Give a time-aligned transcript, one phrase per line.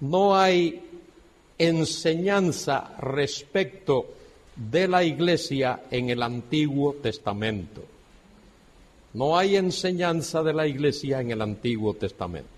[0.00, 0.82] no hay
[1.58, 4.06] enseñanza respecto
[4.54, 7.84] de la iglesia en el Antiguo Testamento.
[9.14, 12.48] No hay enseñanza de la iglesia en el Antiguo Testamento.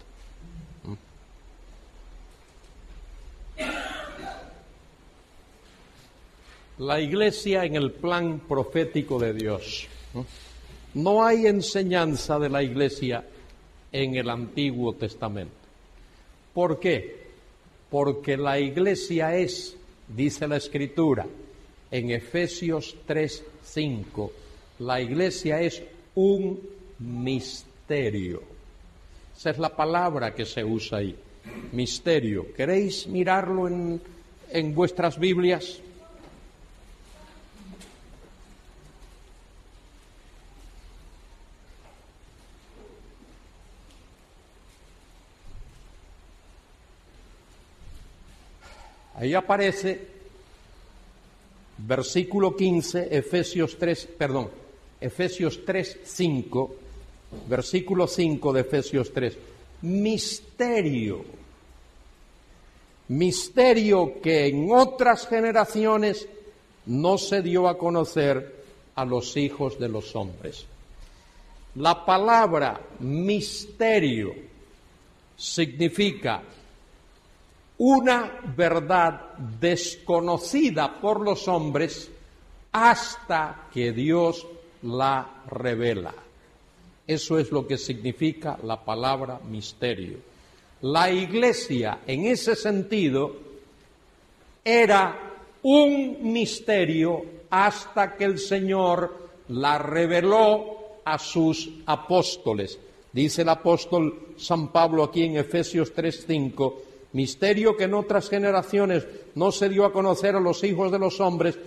[6.79, 9.87] La iglesia en el plan profético de Dios.
[10.95, 13.23] No hay enseñanza de la iglesia
[13.93, 15.55] en el Antiguo Testamento.
[16.55, 17.20] ¿Por qué?
[17.91, 19.77] Porque la iglesia es,
[20.09, 21.27] dice la Escritura,
[21.91, 24.31] en Efesios 3:5,
[24.79, 25.83] la iglesia es
[26.15, 26.61] un
[27.01, 28.43] misterio.
[29.37, 31.17] Esa es la palabra que se usa ahí,
[31.73, 32.53] misterio.
[32.55, 34.01] ¿Queréis mirarlo en,
[34.51, 35.81] en vuestras Biblias?
[49.21, 50.01] Ahí aparece
[51.77, 54.51] versículo 15, Efesios 3, perdón,
[54.99, 56.75] Efesios 3, 5,
[57.47, 59.37] versículo 5 de Efesios 3.
[59.83, 61.23] Misterio.
[63.09, 66.27] Misterio que en otras generaciones
[66.87, 70.65] no se dio a conocer a los hijos de los hombres.
[71.75, 74.33] La palabra misterio
[75.37, 76.43] significa
[77.83, 82.11] una verdad desconocida por los hombres
[82.73, 84.47] hasta que Dios
[84.83, 86.13] la revela.
[87.07, 90.19] Eso es lo que significa la palabra misterio.
[90.83, 93.35] La iglesia, en ese sentido,
[94.63, 95.19] era
[95.63, 102.79] un misterio hasta que el Señor la reveló a sus apóstoles.
[103.11, 109.53] Dice el apóstol San Pablo aquí en Efesios 3:5, misterio que en otras generaciones no
[109.53, 111.59] se dio a conocer a los hijos de los hombres,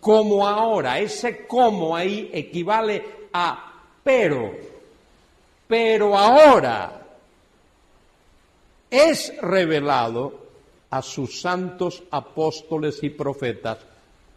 [0.00, 0.98] como ahora.
[0.98, 3.72] Ese como ahí equivale a
[4.02, 4.52] pero,
[5.68, 7.06] pero ahora
[8.90, 10.40] es revelado
[10.90, 13.78] a sus santos apóstoles y profetas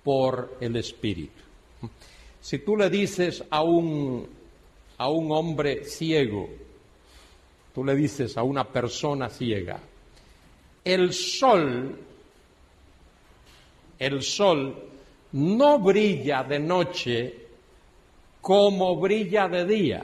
[0.03, 1.41] por el Espíritu.
[2.39, 4.27] Si tú le dices a un,
[4.97, 6.47] a un hombre ciego,
[7.73, 9.79] tú le dices a una persona ciega,
[10.85, 11.97] el sol,
[13.97, 14.83] el sol
[15.31, 17.47] no brilla de noche
[18.39, 20.03] como brilla de día.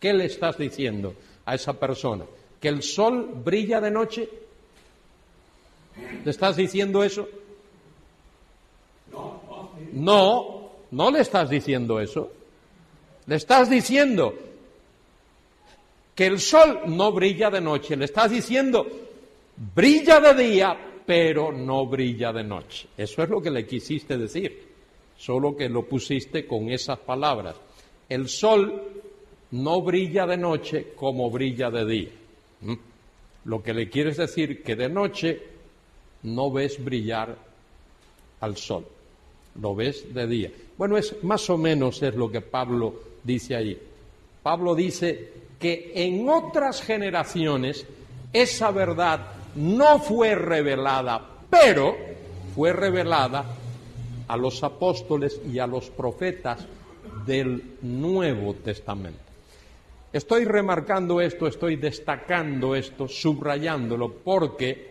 [0.00, 2.24] ¿Qué le estás diciendo a esa persona?
[2.60, 4.28] ¿Que el sol brilla de noche?
[6.24, 7.28] ¿Le estás diciendo eso?
[9.92, 12.32] No, no le estás diciendo eso.
[13.26, 14.49] Le estás diciendo
[16.20, 17.96] que el sol no brilla de noche.
[17.96, 18.86] Le estás diciendo,
[19.74, 20.76] brilla de día,
[21.06, 22.88] pero no brilla de noche.
[22.94, 24.68] Eso es lo que le quisiste decir,
[25.16, 27.56] solo que lo pusiste con esas palabras.
[28.06, 28.82] El sol
[29.52, 32.10] no brilla de noche como brilla de día.
[32.60, 32.74] ¿Mm?
[33.46, 35.40] Lo que le quieres decir que de noche
[36.24, 37.34] no ves brillar
[38.40, 38.84] al sol,
[39.58, 40.52] lo ves de día.
[40.76, 42.92] Bueno, es más o menos es lo que Pablo
[43.24, 43.80] dice ahí.
[44.42, 47.86] Pablo dice que en otras generaciones
[48.32, 49.20] esa verdad
[49.54, 51.96] no fue revelada, pero
[52.54, 53.44] fue revelada
[54.26, 56.66] a los apóstoles y a los profetas
[57.26, 59.20] del Nuevo Testamento.
[60.12, 64.90] Estoy remarcando esto, estoy destacando esto, subrayándolo, porque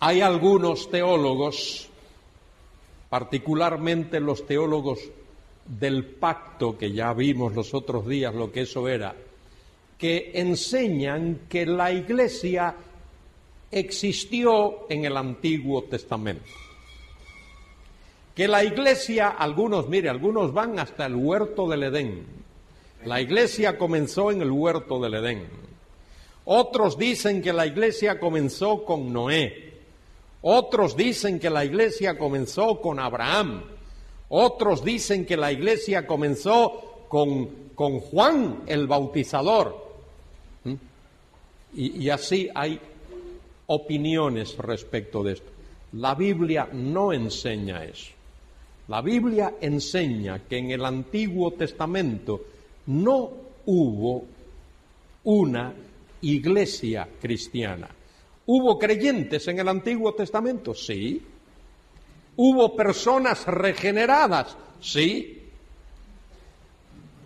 [0.00, 1.88] hay algunos teólogos,
[3.10, 5.00] particularmente los teólogos
[5.68, 9.14] del pacto que ya vimos los otros días lo que eso era,
[9.98, 12.74] que enseñan que la iglesia
[13.70, 16.50] existió en el Antiguo Testamento.
[18.34, 22.24] Que la iglesia, algunos, mire, algunos van hasta el huerto del Edén.
[23.04, 25.48] La iglesia comenzó en el huerto del Edén.
[26.44, 29.74] Otros dicen que la iglesia comenzó con Noé.
[30.40, 33.64] Otros dicen que la iglesia comenzó con Abraham.
[34.30, 39.74] Otros dicen que la iglesia comenzó con, con Juan el Bautizador.
[40.64, 40.74] ¿Mm?
[41.74, 42.78] Y, y así hay
[43.66, 45.50] opiniones respecto de esto.
[45.92, 48.12] La Biblia no enseña eso.
[48.88, 52.40] La Biblia enseña que en el Antiguo Testamento
[52.86, 53.30] no
[53.66, 54.24] hubo
[55.24, 55.74] una
[56.22, 57.88] iglesia cristiana.
[58.46, 60.74] ¿Hubo creyentes en el Antiguo Testamento?
[60.74, 61.22] Sí.
[62.38, 64.56] ¿Hubo personas regeneradas?
[64.80, 65.42] Sí.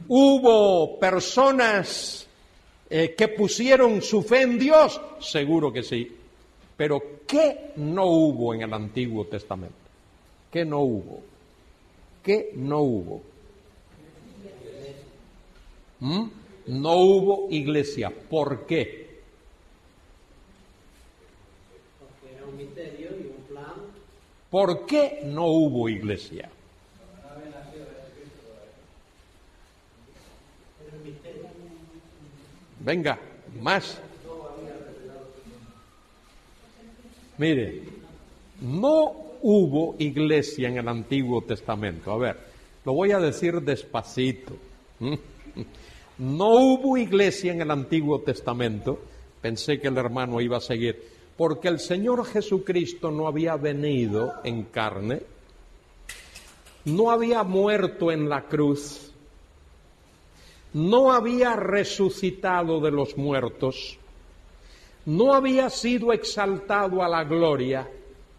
[0.08, 2.26] ¿Hubo personas
[2.94, 6.14] eh, que pusieron su fe en Dios, seguro que sí.
[6.76, 9.74] Pero ¿qué no hubo en el Antiguo Testamento?
[10.50, 11.22] ¿Qué no hubo?
[12.22, 13.22] ¿Qué no hubo?
[16.00, 16.24] ¿Mm?
[16.66, 18.10] No hubo iglesia.
[18.10, 19.22] ¿Por qué?
[21.98, 23.41] Porque era un misterio y un.
[24.52, 26.50] ¿Por qué no hubo iglesia?
[32.80, 33.18] Venga,
[33.62, 33.98] más.
[37.38, 37.82] Mire,
[38.60, 42.12] no hubo iglesia en el Antiguo Testamento.
[42.12, 42.36] A ver,
[42.84, 44.54] lo voy a decir despacito.
[46.18, 49.00] No hubo iglesia en el Antiguo Testamento.
[49.40, 51.02] Pensé que el hermano iba a seguir.
[51.36, 55.22] Porque el Señor Jesucristo no había venido en carne,
[56.84, 59.12] no había muerto en la cruz,
[60.74, 63.98] no había resucitado de los muertos,
[65.06, 67.88] no había sido exaltado a la gloria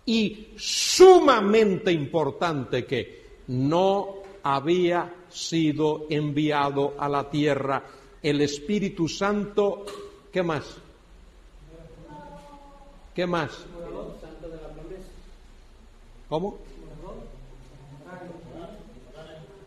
[0.06, 7.84] y sumamente importante que no había sido enviado a la tierra
[8.22, 9.86] el Espíritu Santo.
[10.32, 10.83] ¿Qué más?
[13.14, 13.52] ¿Qué más?
[16.30, 16.58] ¿Cómo?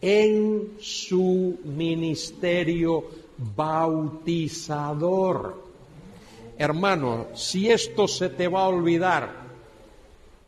[0.01, 3.05] En su ministerio
[3.55, 5.63] bautizador.
[6.59, 9.31] Hermano, si esto se te va a olvidar,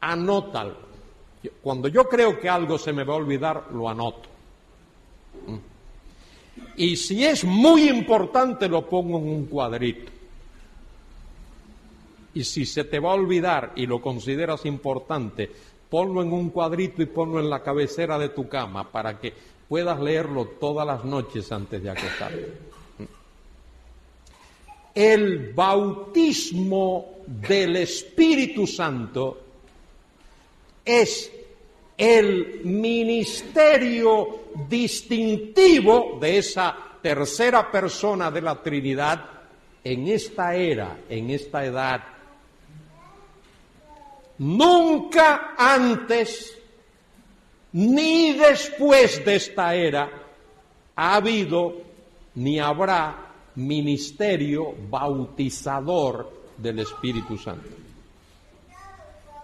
[0.00, 0.88] anótalo.
[1.62, 4.28] Cuando yo creo que algo se me va a olvidar, lo anoto.
[6.76, 10.17] Y si es muy importante, lo pongo en un cuadrito.
[12.38, 15.50] Y si se te va a olvidar y lo consideras importante,
[15.90, 19.34] ponlo en un cuadrito y ponlo en la cabecera de tu cama para que
[19.68, 22.52] puedas leerlo todas las noches antes de acostarte.
[24.94, 29.40] El bautismo del Espíritu Santo
[30.84, 31.32] es
[31.96, 39.24] el ministerio distintivo de esa tercera persona de la Trinidad
[39.82, 42.17] en esta era, en esta edad.
[44.38, 46.56] Nunca antes
[47.72, 50.10] ni después de esta era
[50.94, 51.74] ha habido
[52.36, 57.68] ni habrá ministerio bautizador del Espíritu Santo.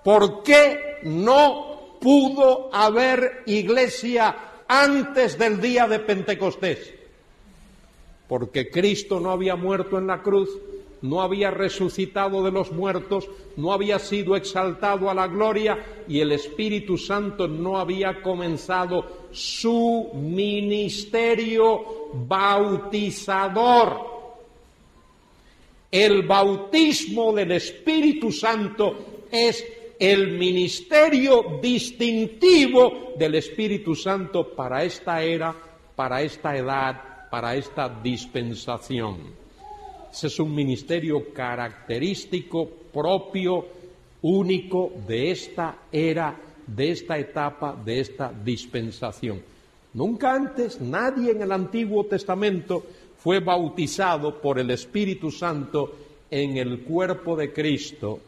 [0.04, 4.36] ¿Por qué no pudo haber iglesia
[4.68, 6.94] antes del día de Pentecostés?
[8.28, 10.50] Porque Cristo no había muerto en la cruz,
[11.04, 16.32] no había resucitado de los muertos, no había sido exaltado a la gloria y el
[16.32, 24.00] Espíritu Santo no había comenzado su ministerio bautizador.
[25.90, 29.62] El bautismo del Espíritu Santo es
[29.98, 35.54] el ministerio distintivo del Espíritu Santo para esta era,
[35.94, 39.43] para esta edad, para esta dispensación.
[40.14, 43.66] Ese es un ministerio característico, propio,
[44.22, 46.38] único de esta era,
[46.68, 49.42] de esta etapa, de esta dispensación.
[49.92, 52.84] Nunca antes nadie en el Antiguo Testamento
[53.18, 55.96] fue bautizado por el Espíritu Santo
[56.30, 58.20] en el cuerpo de Cristo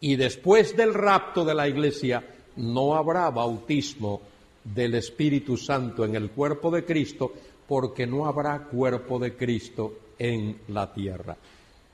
[0.00, 2.24] y después del rapto de la iglesia
[2.56, 4.22] no habrá bautismo
[4.64, 7.32] del Espíritu Santo en el cuerpo de Cristo
[7.68, 11.36] porque no habrá cuerpo de Cristo en la tierra.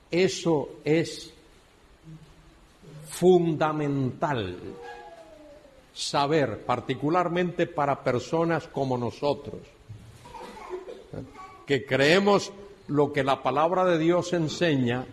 [0.09, 1.33] Eso es
[3.07, 4.57] fundamental
[5.93, 9.61] saber, particularmente para personas como nosotros,
[11.65, 12.51] que creemos
[12.87, 15.05] lo que la palabra de Dios enseña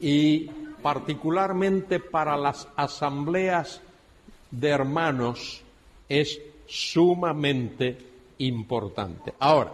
[0.00, 0.46] y
[0.80, 3.80] particularmente para las asambleas
[4.50, 5.62] de hermanos
[6.08, 7.98] es sumamente
[8.38, 9.34] importante.
[9.38, 9.72] Ahora,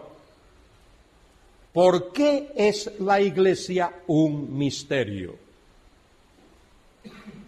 [1.75, 5.37] ¿por qué es la iglesia un misterio?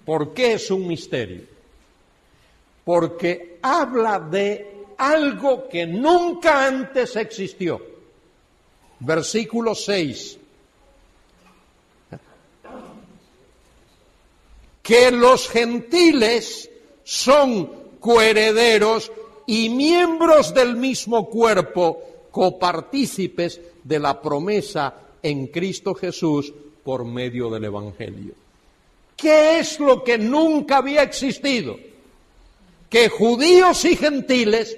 [0.04, 1.44] ¿Por qué es un misterio?
[2.84, 7.80] Porque habla de algo que nunca antes existió.
[8.98, 10.38] Versículo 6.
[14.82, 16.68] Que los gentiles
[17.04, 19.12] son coherederos
[19.46, 22.02] y miembros del mismo cuerpo,
[22.32, 26.52] copartícipes de la promesa en Cristo Jesús
[26.82, 28.34] por medio del Evangelio.
[29.16, 31.76] ¿Qué es lo que nunca había existido?
[32.90, 34.76] Que judíos y gentiles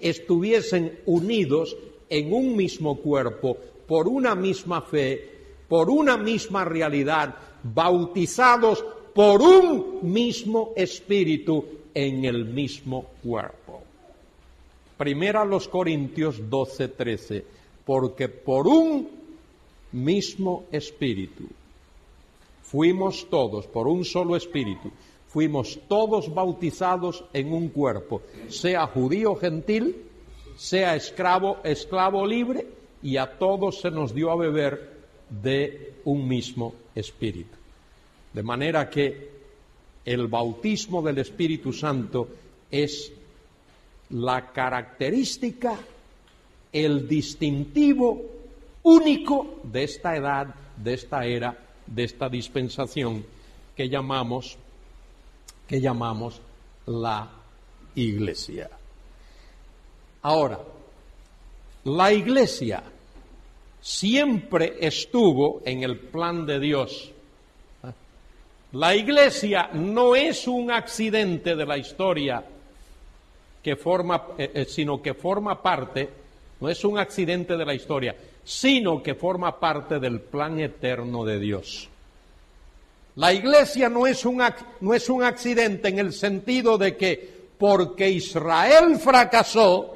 [0.00, 1.76] estuviesen unidos
[2.08, 3.56] en un mismo cuerpo,
[3.86, 5.30] por una misma fe,
[5.68, 13.82] por una misma realidad, bautizados por un mismo espíritu en el mismo cuerpo.
[14.96, 17.44] Primera los Corintios 12, 13,
[17.84, 19.08] porque por un
[19.92, 21.44] mismo espíritu
[22.62, 24.90] fuimos todos, por un solo espíritu,
[25.28, 29.96] fuimos todos bautizados en un cuerpo, sea judío gentil,
[30.56, 32.66] sea esclavo, esclavo libre,
[33.02, 34.92] y a todos se nos dio a beber
[35.28, 37.56] de un mismo espíritu.
[38.32, 39.30] De manera que
[40.04, 42.28] el bautismo del Espíritu Santo
[42.70, 43.12] es
[44.10, 45.76] la característica,
[46.72, 48.22] el distintivo
[48.82, 53.24] único de esta edad, de esta era, de esta dispensación
[53.76, 54.58] que llamamos
[55.66, 56.40] que llamamos
[56.86, 57.30] la
[57.94, 58.68] iglesia.
[60.22, 60.60] Ahora,
[61.84, 62.82] la iglesia
[63.80, 67.10] siempre estuvo en el plan de Dios.
[68.72, 72.44] La iglesia no es un accidente de la historia
[73.62, 76.08] que forma, eh, eh, sino que forma parte,
[76.62, 78.14] no es un accidente de la historia,
[78.44, 81.88] sino que forma parte del plan eterno de Dios.
[83.16, 84.40] La iglesia no es, un,
[84.80, 89.94] no es un accidente en el sentido de que porque Israel fracasó,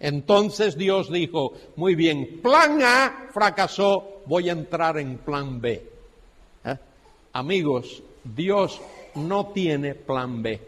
[0.00, 5.90] entonces Dios dijo, muy bien, plan A fracasó, voy a entrar en plan B.
[6.64, 6.76] ¿Eh?
[7.34, 8.80] Amigos, Dios
[9.16, 10.58] no tiene plan B,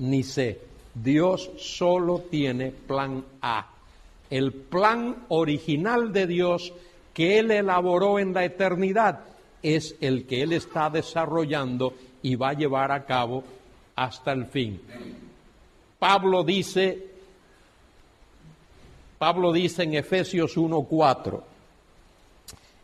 [0.00, 0.60] ni C.
[0.92, 3.75] Dios solo tiene plan A.
[4.30, 6.72] El plan original de Dios
[7.14, 9.20] que Él elaboró en la eternidad
[9.62, 13.42] es el que Él está desarrollando y va a llevar a cabo
[13.94, 14.80] hasta el fin.
[15.98, 17.06] Pablo dice,
[19.18, 21.40] Pablo dice en Efesios 1.4,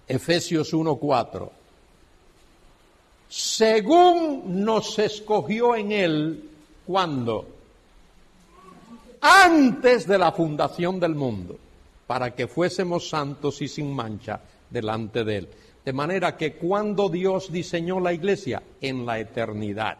[0.09, 1.51] Efesios 1.4,
[3.29, 6.51] según nos escogió en Él,
[6.87, 7.47] cuando?
[9.23, 11.57] Antes de la fundación del mundo,
[12.07, 15.49] para que fuésemos santos y sin mancha delante de Él.
[15.85, 19.99] De manera que cuando Dios diseñó la iglesia, en la eternidad.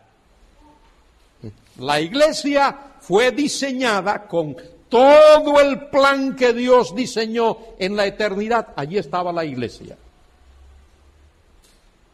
[1.79, 4.57] La iglesia fue diseñada con
[4.89, 8.75] todo el plan que Dios diseñó en la eternidad.
[8.77, 9.97] Allí estaba la iglesia.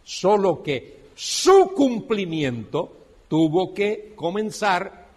[0.04, 2.92] Solo que su cumplimiento
[3.28, 5.07] tuvo que comenzar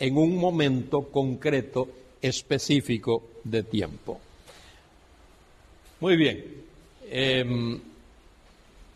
[0.00, 1.88] en un momento concreto,
[2.20, 4.18] específico de tiempo.
[6.00, 6.64] Muy bien.
[7.08, 7.80] Em,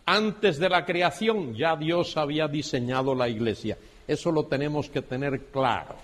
[0.06, 3.76] antes de la creación ya Dios había diseñado la iglesia.
[4.08, 5.96] Eso lo tenemos que tener claro.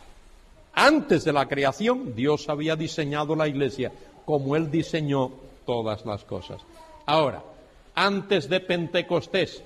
[0.75, 3.93] Antes de la creación Dios había diseñado la iglesia
[4.25, 5.31] como Él diseñó
[5.65, 6.61] todas las cosas.
[7.07, 7.43] Ahora,
[7.95, 9.63] antes de Pentecostés,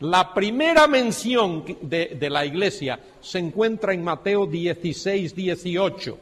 [0.00, 6.18] la primera mención de, la iglesia se encuentra en Mateo 16, 18.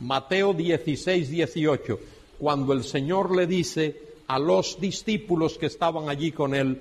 [0.00, 2.00] Mateo 16, 18,
[2.38, 6.80] cuando el Señor le dice, a los discípulos que estaban allí con él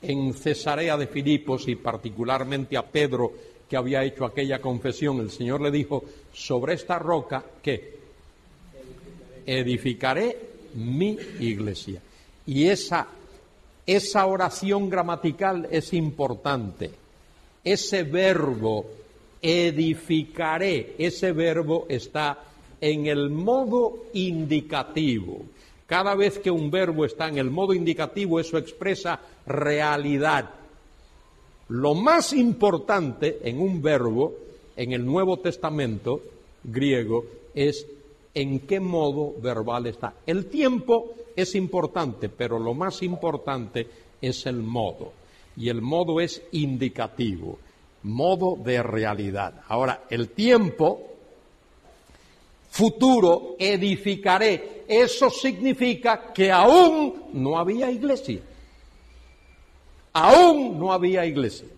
[0.00, 3.32] en Cesarea de Filipos y particularmente a Pedro
[3.68, 7.98] que había hecho aquella confesión, el Señor le dijo, sobre esta roca, ¿qué?
[9.44, 10.38] Edificaré
[10.74, 12.00] mi iglesia.
[12.46, 13.08] Y esa,
[13.86, 16.90] esa oración gramatical es importante.
[17.62, 18.86] Ese verbo,
[19.40, 22.38] edificaré, ese verbo está
[22.80, 25.42] en el modo indicativo.
[25.86, 30.50] Cada vez que un verbo está en el modo indicativo, eso expresa realidad.
[31.68, 34.34] Lo más importante en un verbo,
[34.76, 36.22] en el Nuevo Testamento
[36.62, 37.24] griego,
[37.54, 37.86] es
[38.34, 40.14] en qué modo verbal está.
[40.26, 43.88] El tiempo es importante, pero lo más importante
[44.20, 45.12] es el modo.
[45.56, 47.58] Y el modo es indicativo,
[48.02, 49.62] modo de realidad.
[49.68, 51.14] Ahora, el tiempo
[52.74, 54.84] futuro edificaré.
[54.88, 58.40] Eso significa que aún no había iglesia.
[60.12, 61.68] Aún no había iglesia.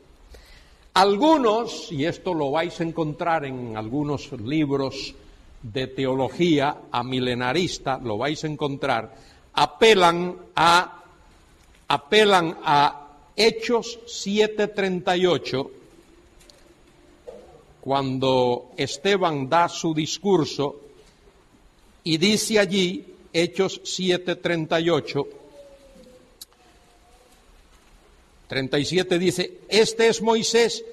[0.95, 5.15] Algunos, y esto lo vais a encontrar en algunos libros
[5.63, 9.15] de teología a milenarista, lo vais a encontrar,
[9.57, 11.03] apelan a
[11.89, 15.71] apelan a Hechos 7:38
[17.81, 20.81] cuando Esteban da su discurso
[22.03, 25.29] y dice allí, Hechos 7, 38,
[28.49, 30.85] 37 dice, este es Moisés,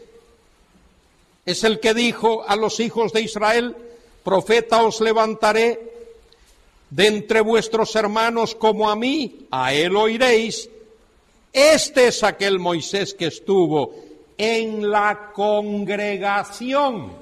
[1.46, 3.76] es el que dijo a los hijos de Israel,
[4.24, 5.93] profeta os levantaré
[6.94, 10.70] de entre vuestros hermanos como a mí, a él oiréis.
[11.52, 13.96] Este es aquel Moisés que estuvo
[14.38, 17.14] en la congregación.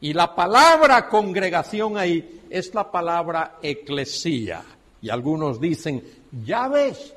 [0.00, 4.62] Y la palabra congregación ahí es la palabra eclesía.
[5.02, 6.02] Y algunos dicen,
[6.42, 7.12] ya ves,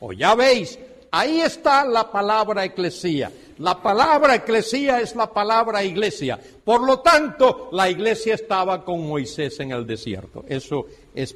[0.00, 0.78] o ya veis,
[1.18, 3.32] ahí está la palabra eclesía.
[3.58, 6.38] La palabra eclesía es la palabra iglesia.
[6.64, 10.44] Por lo tanto, la iglesia estaba con Moisés en el desierto.
[10.46, 11.34] Eso es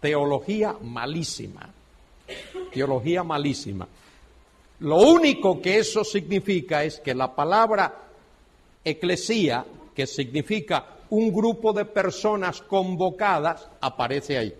[0.00, 1.70] teología malísima.
[2.72, 3.88] Teología malísima.
[4.80, 7.94] Lo único que eso significa es que la palabra
[8.84, 9.64] eclesía,
[9.94, 14.54] que significa un grupo de personas convocadas, aparece ahí.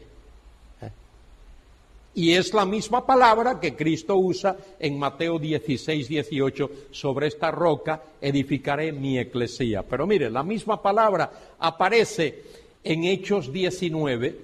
[2.17, 8.03] Y es la misma palabra que Cristo usa en Mateo 16, 18, sobre esta roca
[8.21, 9.83] edificaré mi eclesía.
[9.83, 12.43] Pero mire, la misma palabra aparece
[12.85, 14.39] en Hechos 19.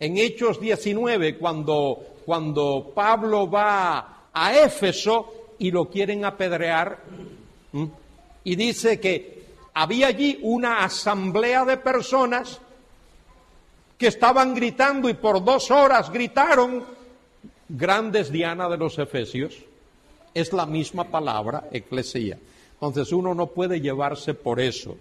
[0.00, 6.98] En Hechos 19, cuando, cuando Pablo va a Éfeso y lo quieren apedrear,
[8.44, 9.40] y dice que
[9.72, 12.60] había allí una asamblea de personas
[14.00, 16.82] que estaban gritando y por dos horas gritaron,
[17.68, 19.58] grandes Diana de los Efesios,
[20.32, 22.38] es la misma palabra, eclesía.
[22.72, 24.96] Entonces uno no puede llevarse por eso,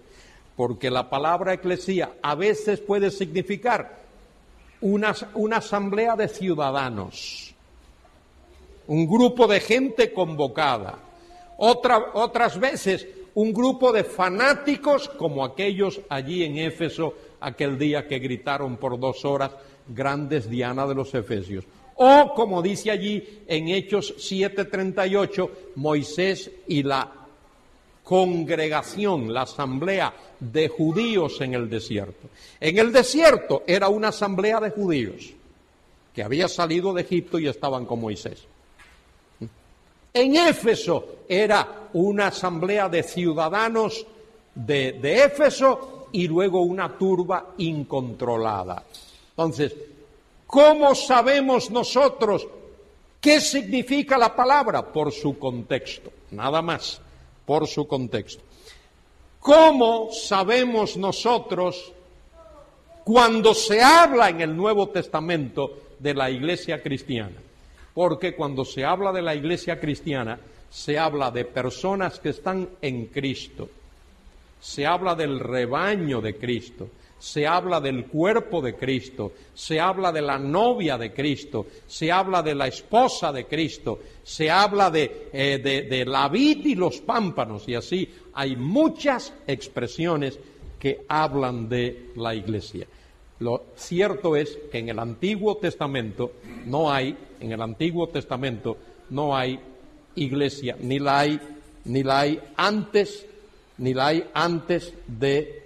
[0.58, 4.00] porque la palabra eclesía a veces puede significar
[4.82, 7.56] una, una asamblea de ciudadanos,
[8.88, 11.00] un grupo de gente convocada,
[11.56, 18.19] Otra, otras veces un grupo de fanáticos como aquellos allí en Éfeso aquel día que
[18.19, 19.51] gritaron por dos horas,
[19.88, 21.65] grandes Diana de los Efesios.
[21.96, 27.12] O, como dice allí en Hechos 7:38, Moisés y la
[28.03, 32.29] congregación, la asamblea de judíos en el desierto.
[32.60, 35.34] En el desierto era una asamblea de judíos
[36.15, 38.46] que había salido de Egipto y estaban con Moisés.
[40.14, 44.05] En Éfeso era una asamblea de ciudadanos
[44.55, 48.83] de, de Éfeso y luego una turba incontrolada.
[49.31, 49.75] Entonces,
[50.45, 52.48] ¿cómo sabemos nosotros
[53.19, 54.91] qué significa la palabra?
[54.91, 57.01] Por su contexto, nada más,
[57.45, 58.43] por su contexto.
[59.39, 61.91] ¿Cómo sabemos nosotros
[63.03, 67.37] cuando se habla en el Nuevo Testamento de la iglesia cristiana?
[67.93, 73.07] Porque cuando se habla de la iglesia cristiana, se habla de personas que están en
[73.07, 73.69] Cristo
[74.59, 80.22] se habla del rebaño de Cristo, se habla del cuerpo de Cristo, se habla de
[80.22, 86.05] la novia de Cristo, se habla de la esposa de Cristo, se habla de, eh,
[86.07, 90.39] la vid y los pámpanos, y así hay muchas expresiones
[90.79, 92.87] que hablan de la iglesia.
[93.39, 96.33] Lo cierto es que en el Antiguo Testamento
[96.65, 98.77] no hay, en el Antiguo Testamento
[99.09, 99.59] no hay
[100.15, 101.39] iglesia, ni la hay,
[101.85, 103.25] ni la hay antes
[103.79, 105.63] ni la hay antes de,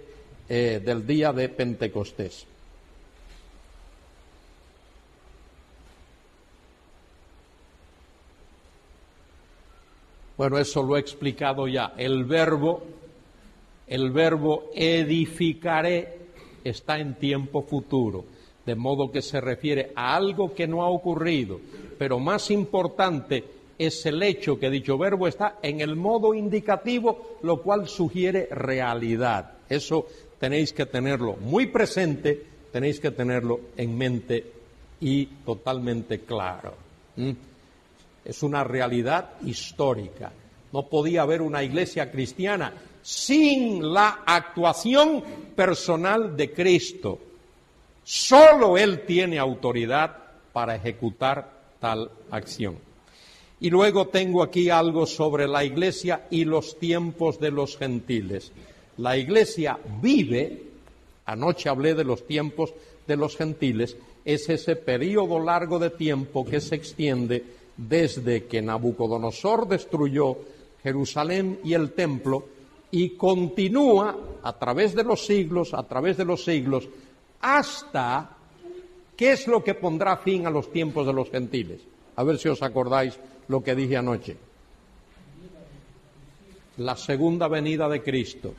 [0.48, 2.46] eh, del día de Pentecostés.
[10.36, 11.94] Bueno, eso lo he explicado ya.
[11.96, 12.82] El verbo,
[13.86, 16.18] el verbo edificaré
[16.64, 18.24] está en tiempo futuro,
[18.66, 21.60] de modo que se refiere a algo que no ha ocurrido,
[21.98, 23.44] pero más importante
[23.78, 29.52] es el hecho que dicho verbo está en el modo indicativo, lo cual sugiere realidad.
[29.68, 30.06] Eso
[30.38, 34.52] tenéis que tenerlo muy presente, tenéis que tenerlo en mente
[35.00, 36.74] y totalmente claro.
[38.24, 40.32] Es una realidad histórica.
[40.72, 45.22] No podía haber una iglesia cristiana sin la actuación
[45.54, 47.18] personal de Cristo.
[48.02, 50.16] Solo Él tiene autoridad
[50.52, 52.76] para ejecutar tal acción.
[53.64, 58.52] Y luego tengo aquí algo sobre la iglesia y los tiempos de los gentiles.
[58.98, 60.64] La iglesia vive,
[61.24, 62.74] anoche hablé de los tiempos
[63.06, 67.42] de los gentiles, es ese periodo largo de tiempo que se extiende
[67.74, 70.36] desde que Nabucodonosor destruyó
[70.82, 72.44] Jerusalén y el templo
[72.90, 76.86] y continúa a través de los siglos, a través de los siglos,
[77.40, 78.36] hasta
[79.16, 81.80] qué es lo que pondrá fin a los tiempos de los gentiles.
[82.16, 84.36] A ver si os acordáis lo que dije anoche.
[86.78, 88.54] La segunda venida de Cristo.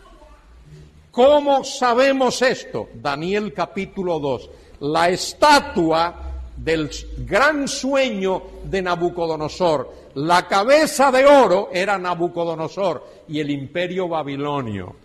[1.11, 2.89] ¿Cómo sabemos esto?
[2.93, 4.49] Daniel capítulo 2.
[4.81, 6.13] La estatua
[6.57, 9.93] del gran sueño de Nabucodonosor.
[10.15, 14.95] La cabeza de oro era Nabucodonosor y el imperio babilonio.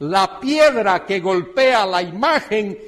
[0.00, 2.78] La piedra que golpea la imagen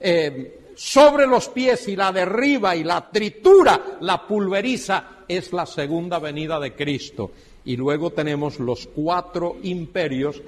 [0.00, 6.18] eh, sobre los pies y la derriba y la tritura, la pulveriza, es la segunda
[6.18, 7.30] venida de Cristo.
[7.64, 10.42] Y luego tenemos los cuatro imperios,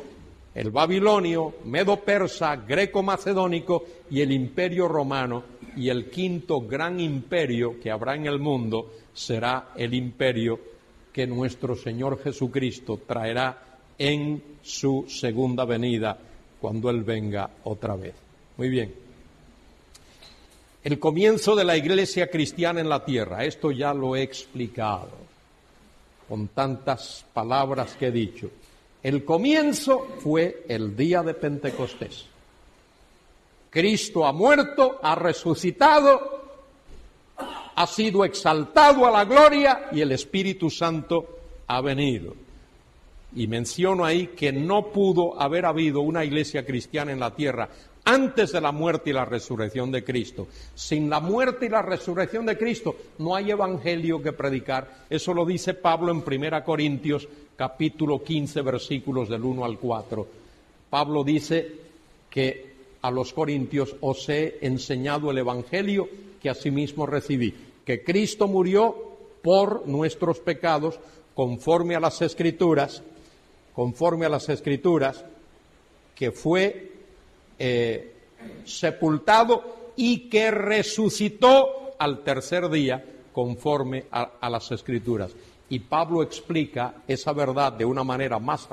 [0.55, 5.43] el babilonio, medo-persa, greco-macedónico y el imperio romano.
[5.77, 10.59] Y el quinto gran imperio que habrá en el mundo será el imperio
[11.13, 16.19] que nuestro Señor Jesucristo traerá en su segunda venida
[16.61, 18.15] cuando Él venga otra vez.
[18.57, 19.06] Muy bien
[20.87, 23.45] el comienzo de la iglesia cristiana en la tierra.
[23.45, 25.11] Esto ya lo he explicado
[26.29, 28.53] con tantas palabras que he dicho.
[29.03, 32.27] El comienzo fue el día de Pentecostés.
[33.69, 36.45] Cristo ha muerto, ha resucitado,
[37.75, 42.33] ha sido exaltado a la gloria y el Espíritu Santo ha venido.
[43.35, 47.71] Y menciono ahí que no pudo haber habido una iglesia cristiana en la tierra
[48.07, 50.47] antes de la muerte y la resurrección de Cristo.
[50.75, 55.05] Sin la muerte y la resurrección de Cristo no hay evangelio que predicar.
[55.11, 60.27] Eso lo dice Pablo en 1 Corintios capítulo 15 versículos del 1 al 4.
[60.89, 61.69] Pablo dice
[62.31, 66.09] que a los corintios os he enseñado el evangelio
[66.41, 67.53] que asimismo recibí,
[67.85, 68.95] que Cristo murió
[69.43, 71.01] por nuestros pecados
[71.35, 73.03] conforme a las escrituras,
[73.75, 75.25] conforme a las escrituras,
[76.15, 76.96] que fue
[77.59, 78.15] eh,
[78.65, 85.33] sepultado y que resucitó al tercer día conforme a, las escrituras.
[85.69, 88.69] Y Pablo explica esa verdad de una manera más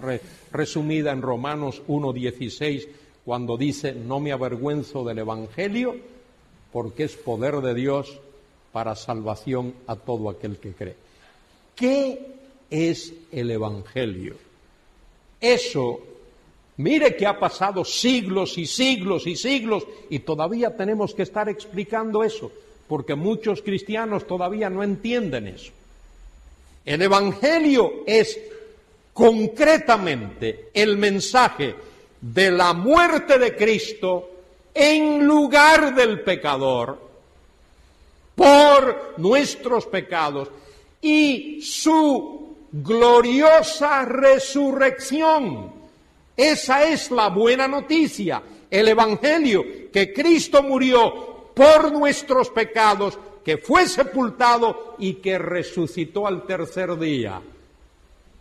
[0.51, 2.87] resumida en Romanos 1.16,
[3.25, 5.95] cuando dice, no me avergüenzo del Evangelio,
[6.71, 8.19] porque es poder de Dios
[8.71, 10.95] para salvación a todo aquel que cree.
[11.75, 12.35] ¿Qué
[12.69, 14.35] es el Evangelio?
[15.39, 15.99] Eso
[16.77, 22.23] Mire que ha pasado siglos y siglos y siglos y todavía tenemos que estar explicando
[22.23, 22.51] eso,
[22.87, 25.71] porque muchos cristianos todavía no entienden eso.
[26.83, 28.39] El Evangelio es
[29.13, 31.75] concretamente el mensaje
[32.19, 34.29] de la muerte de Cristo
[34.73, 36.99] en lugar del pecador
[38.33, 40.49] por nuestros pecados
[40.99, 45.82] y su gloriosa resurrección
[46.35, 53.87] esa es la buena noticia, el Evangelio, que Cristo murió por nuestros pecados, que fue
[53.87, 57.39] sepultado y que resucitó al tercer día,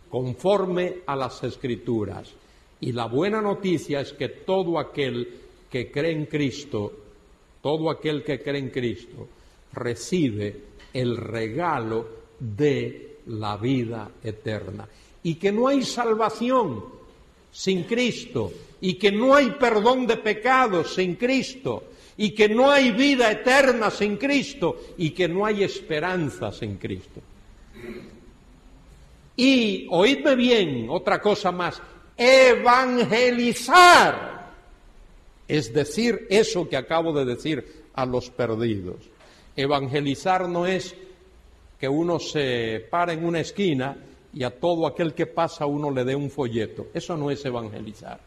[0.09, 2.33] conforme a las Escrituras.
[2.79, 6.91] Y la buena noticia es que todo aquel que cree en Cristo,
[7.61, 9.27] todo aquel que cree en Cristo,
[9.73, 10.61] recibe
[10.93, 12.07] el regalo
[12.39, 14.87] de la vida eterna.
[15.21, 17.02] Y que no hay salvación
[17.53, 21.83] sin Cristo y que no hay perdón de pecados sin Cristo
[22.17, 27.21] y que no hay vida eterna sin Cristo y que no hay esperanza sin Cristo.
[29.35, 31.81] Y oídme bien, otra cosa más,
[32.17, 34.33] evangelizar
[35.47, 38.97] es decir eso que acabo de decir a los perdidos.
[39.55, 40.95] Evangelizar no es
[41.79, 43.95] que uno se para en una esquina
[44.33, 46.87] y a todo aquel que pasa uno le dé un folleto.
[46.93, 48.19] Eso no es evangelizar.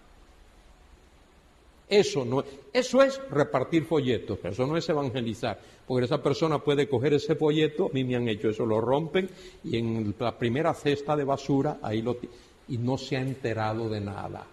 [1.88, 2.42] Eso, no,
[2.73, 7.87] eso es repartir folletos, eso no es evangelizar, porque esa persona puede coger ese folleto,
[7.87, 9.31] a mí me han hecho eso, lo rompen
[9.62, 12.16] y en la primera cesta de basura ahí lo
[12.69, 14.45] y no se ha enterado de nada.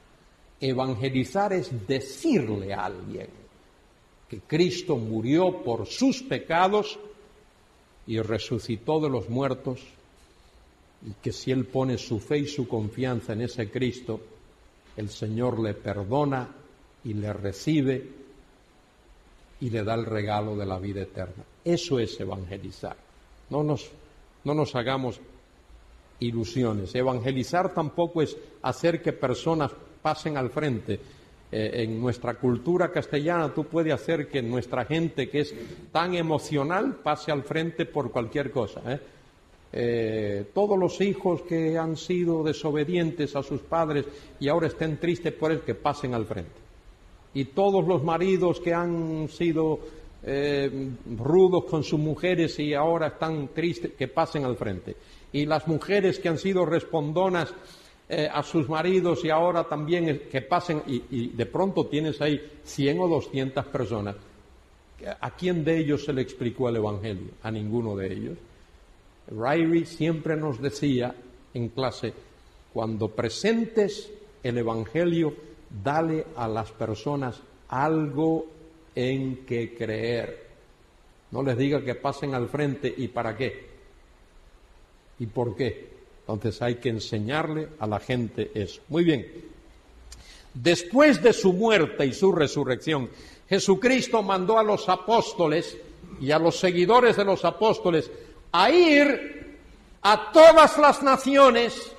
[0.61, 3.27] Evangelizar es decirle a alguien
[4.29, 6.99] que Cristo murió por sus pecados
[8.05, 9.81] y resucitó de los muertos
[11.05, 14.19] y que si él pone su fe y su confianza en ese Cristo,
[14.95, 16.47] el Señor le perdona
[17.03, 18.09] y le recibe
[19.59, 21.43] y le da el regalo de la vida eterna.
[21.63, 22.95] Eso es evangelizar.
[23.49, 23.89] No nos,
[24.43, 25.19] no nos hagamos
[26.19, 26.93] ilusiones.
[26.95, 30.99] Evangelizar tampoco es hacer que personas pasen al frente.
[31.51, 35.53] Eh, en nuestra cultura castellana tú puedes hacer que nuestra gente que es
[35.91, 38.81] tan emocional pase al frente por cualquier cosa.
[38.91, 38.99] ¿eh?
[39.75, 44.05] Eh, todos los hijos que han sido desobedientes a sus padres
[44.39, 46.61] y ahora estén tristes por él, que pasen al frente.
[47.33, 49.79] Y todos los maridos que han sido
[50.21, 54.95] eh, rudos con sus mujeres y ahora están tristes, que pasen al frente.
[55.31, 57.51] Y las mujeres que han sido respondonas
[58.07, 62.39] eh, a sus maridos y ahora también que pasen, y, y de pronto tienes ahí
[62.63, 64.15] 100 o 200 personas.
[65.19, 67.31] ¿A quién de ellos se le explicó el Evangelio?
[67.41, 68.37] A ninguno de ellos.
[69.27, 71.15] Ryrie siempre nos decía
[71.53, 72.13] en clase,
[72.73, 75.33] cuando presentes el Evangelio,
[75.83, 78.47] dale a las personas algo
[78.95, 80.47] en que creer.
[81.31, 83.67] No les diga que pasen al frente y para qué.
[85.19, 85.93] ¿Y por qué?
[86.27, 88.81] Entonces hay que enseñarle a la gente eso.
[88.89, 89.25] Muy bien.
[90.53, 93.09] Después de su muerte y su resurrección,
[93.49, 95.77] Jesucristo mandó a los apóstoles
[96.21, 98.11] y a los seguidores de los apóstoles
[98.53, 99.57] a ir
[100.01, 101.91] a todas las naciones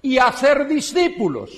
[0.00, 1.50] y a hacer discípulos.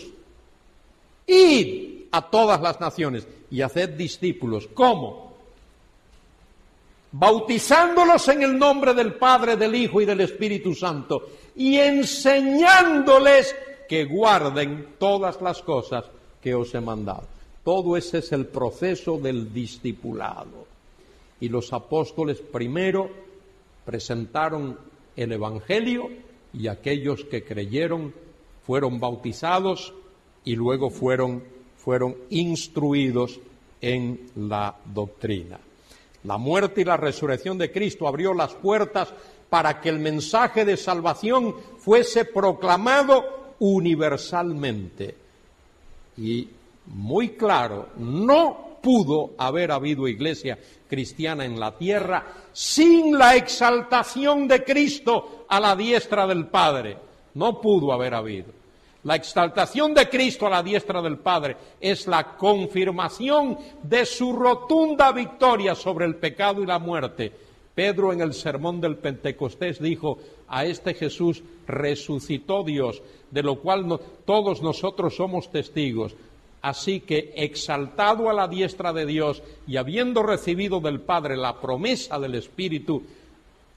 [1.26, 4.68] Id a todas las naciones y haced discípulos.
[4.72, 5.34] ¿Cómo?
[7.12, 13.54] Bautizándolos en el nombre del Padre, del Hijo y del Espíritu Santo y enseñándoles
[13.88, 16.04] que guarden todas las cosas
[16.40, 17.24] que os he mandado.
[17.64, 20.66] Todo ese es el proceso del discipulado.
[21.40, 23.25] Y los apóstoles primero
[23.86, 24.78] presentaron
[25.16, 26.10] el Evangelio
[26.52, 28.12] y aquellos que creyeron
[28.66, 29.94] fueron bautizados
[30.44, 31.42] y luego fueron,
[31.76, 33.40] fueron instruidos
[33.80, 35.58] en la doctrina.
[36.24, 39.14] La muerte y la resurrección de Cristo abrió las puertas
[39.48, 45.14] para que el mensaje de salvación fuese proclamado universalmente.
[46.16, 46.48] Y
[46.86, 50.56] muy claro, no pudo haber habido iglesia
[50.88, 56.96] cristiana en la tierra sin la exaltación de Cristo a la diestra del Padre.
[57.34, 58.46] No pudo haber habido.
[59.02, 65.10] La exaltación de Cristo a la diestra del Padre es la confirmación de su rotunda
[65.10, 67.32] victoria sobre el pecado y la muerte.
[67.74, 73.98] Pedro en el sermón del Pentecostés dijo, a este Jesús resucitó Dios, de lo cual
[74.24, 76.14] todos nosotros somos testigos.
[76.66, 82.18] Así que, exaltado a la diestra de Dios y habiendo recibido del Padre la promesa
[82.18, 83.04] del Espíritu,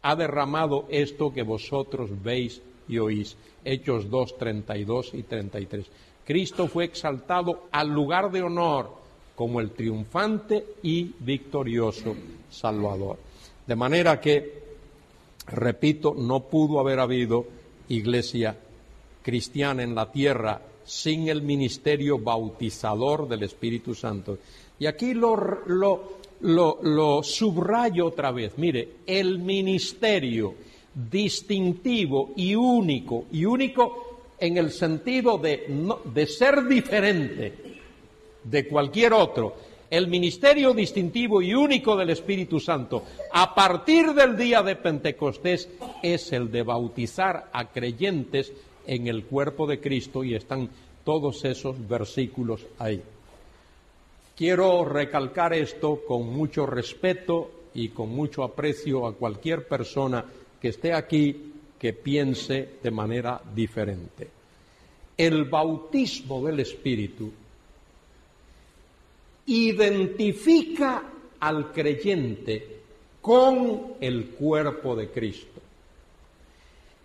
[0.01, 3.37] ha derramado esto que vosotros veis y oís.
[3.63, 5.85] Hechos 2, 32 y 33.
[6.25, 8.89] Cristo fue exaltado al lugar de honor
[9.35, 12.15] como el triunfante y victorioso
[12.49, 13.19] Salvador.
[13.67, 14.63] De manera que,
[15.45, 17.45] repito, no pudo haber habido
[17.87, 18.57] iglesia
[19.21, 24.39] cristiana en la tierra sin el ministerio bautizador del Espíritu Santo.
[24.79, 25.61] Y aquí lo,
[26.41, 28.57] lo, subrayo otra vez.
[28.57, 30.55] Mire, el ministerio
[30.95, 35.67] distintivo y único, y único en el sentido de,
[36.05, 37.53] de ser diferente
[38.43, 39.57] de cualquier otro,
[39.91, 45.69] el ministerio distintivo y único del Espíritu Santo a partir del día de Pentecostés
[46.01, 48.53] es el de bautizar a creyentes
[48.89, 50.67] en el cuerpo de Cristo y están
[51.03, 52.99] todos esos versículos ahí.
[54.35, 60.25] Quiero recalcar esto con mucho respeto y con mucho aprecio a cualquier persona
[60.59, 64.27] que esté aquí que piense de manera diferente.
[65.15, 67.31] El bautismo del Espíritu
[69.45, 71.03] identifica
[71.39, 72.79] al creyente
[73.21, 75.48] con el cuerpo de Cristo.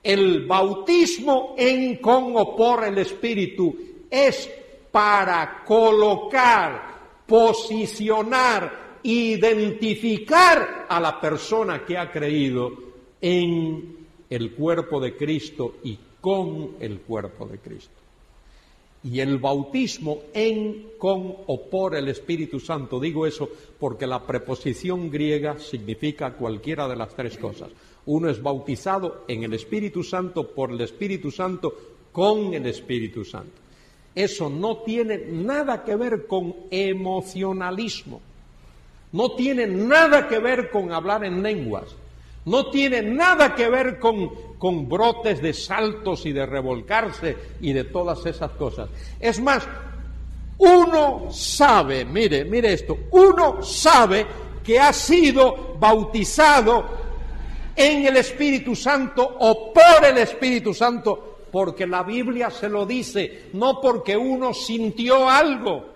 [0.05, 3.75] El bautismo en con o por el Espíritu
[4.11, 4.51] es
[4.93, 12.71] para colocar, posicionar, identificar a la persona que ha creído
[13.19, 13.97] en
[14.29, 18.05] el cuerpo de Cristo y con el cuerpo de Cristo.
[19.05, 25.11] Y el bautismo en, con o por el Espíritu Santo, digo eso porque la preposición
[25.11, 27.71] griega significa cualquiera de las tres cosas.
[28.07, 31.75] Uno es bautizado en el Espíritu Santo, por el Espíritu Santo,
[32.13, 33.65] con el Espíritu Santo.
[34.15, 38.21] Eso no tiene nada que ver con emocionalismo,
[39.13, 41.97] no tiene nada que ver con hablar en lenguas,
[42.45, 47.85] no tiene nada que ver con, con brotes de saltos y de revolcarse y de
[47.85, 48.89] todas esas cosas.
[49.19, 49.67] Es más,
[50.59, 54.27] uno sabe, mire, mire esto, uno sabe
[54.63, 57.04] que ha sido bautizado
[57.77, 63.45] en el Espíritu Santo o por el Espíritu Santo, porque la Biblia se lo dice,
[63.53, 65.95] no porque uno sintió algo.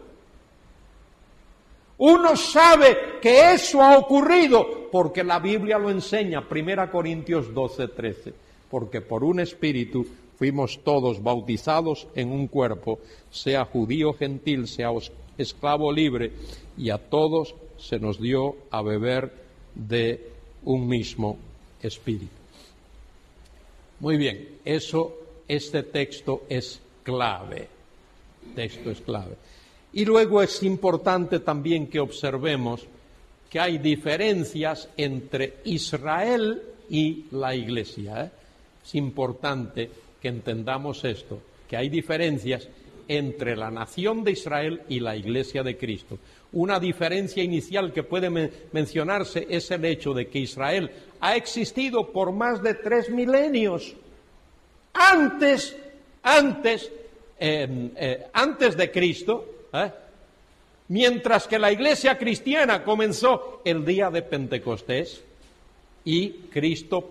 [1.98, 8.34] Uno sabe que eso ha ocurrido porque la Biblia lo enseña, 1 Corintios 12, 13,
[8.70, 14.90] porque por un espíritu fuimos todos bautizados en un cuerpo, sea judío gentil, sea
[15.36, 16.32] esclavo libre,
[16.76, 19.32] y a todos se nos dio a beber
[19.74, 20.30] de
[20.62, 21.36] un mismo
[21.82, 22.32] espíritu.
[24.00, 27.68] Muy bien, eso, este texto es clave.
[28.54, 29.36] Texto es clave.
[29.92, 32.86] Y luego es importante también que observemos
[33.50, 38.24] que hay diferencias entre Israel y la Iglesia.
[38.24, 38.30] ¿eh?
[38.84, 42.68] Es importante que entendamos esto, que hay diferencias
[43.08, 46.18] entre la nación de Israel y la iglesia de Cristo.
[46.52, 52.10] Una diferencia inicial que puede men- mencionarse es el hecho de que Israel ha existido
[52.10, 53.94] por más de tres milenios.
[54.94, 55.76] Antes,
[56.22, 56.90] antes,
[57.38, 59.90] eh, eh, antes de Cristo, ¿eh?
[60.88, 65.22] mientras que la iglesia cristiana comenzó el día de Pentecostés
[66.04, 67.10] y Cristo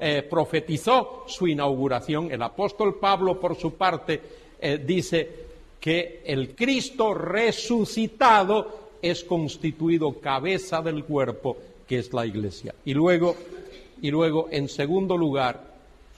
[0.00, 2.32] eh, profetizó su inauguración.
[2.32, 4.20] El apóstol Pablo, por su parte,
[4.86, 5.49] dice
[5.80, 12.74] que el Cristo resucitado es constituido cabeza del cuerpo, que es la iglesia.
[12.84, 13.34] Y luego,
[14.02, 15.70] y luego, en segundo lugar,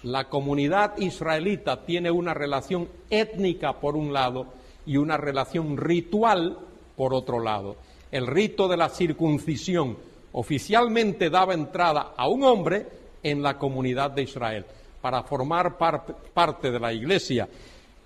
[0.02, 4.46] la comunidad israelita tiene una relación étnica por un lado
[4.84, 6.58] y una relación ritual
[6.96, 7.76] por otro lado.
[8.10, 9.96] El rito de la circuncisión
[10.32, 12.86] oficialmente daba entrada a un hombre
[13.22, 14.64] en la comunidad de Israel.
[15.00, 17.48] Para formar par- parte de la iglesia,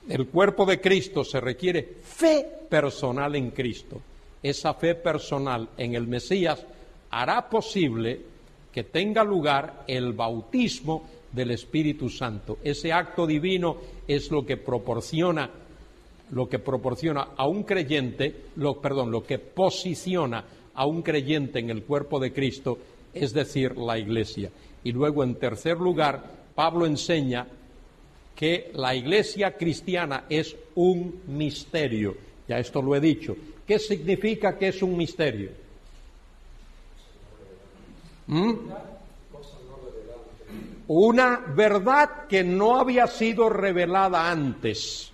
[0.09, 4.01] el cuerpo de Cristo se requiere fe personal en Cristo.
[4.43, 6.65] Esa fe personal en el Mesías
[7.11, 8.21] hará posible
[8.73, 12.59] que tenga lugar el bautismo del Espíritu Santo.
[12.63, 15.51] Ese acto divino es lo que proporciona
[16.31, 21.71] lo que proporciona a un creyente, lo, perdón, lo que posiciona a un creyente en
[21.71, 22.79] el cuerpo de Cristo,
[23.15, 24.51] es decir, la iglesia.
[24.83, 26.23] Y luego, en tercer lugar,
[26.55, 27.47] Pablo enseña
[28.37, 32.17] que la iglesia cristiana es un misterio.
[32.47, 33.35] Ya esto lo he dicho.
[33.67, 35.51] ¿Qué significa que es un misterio?
[38.27, 38.53] ¿Mm?
[40.89, 45.11] Una verdad que no había sido revelada antes.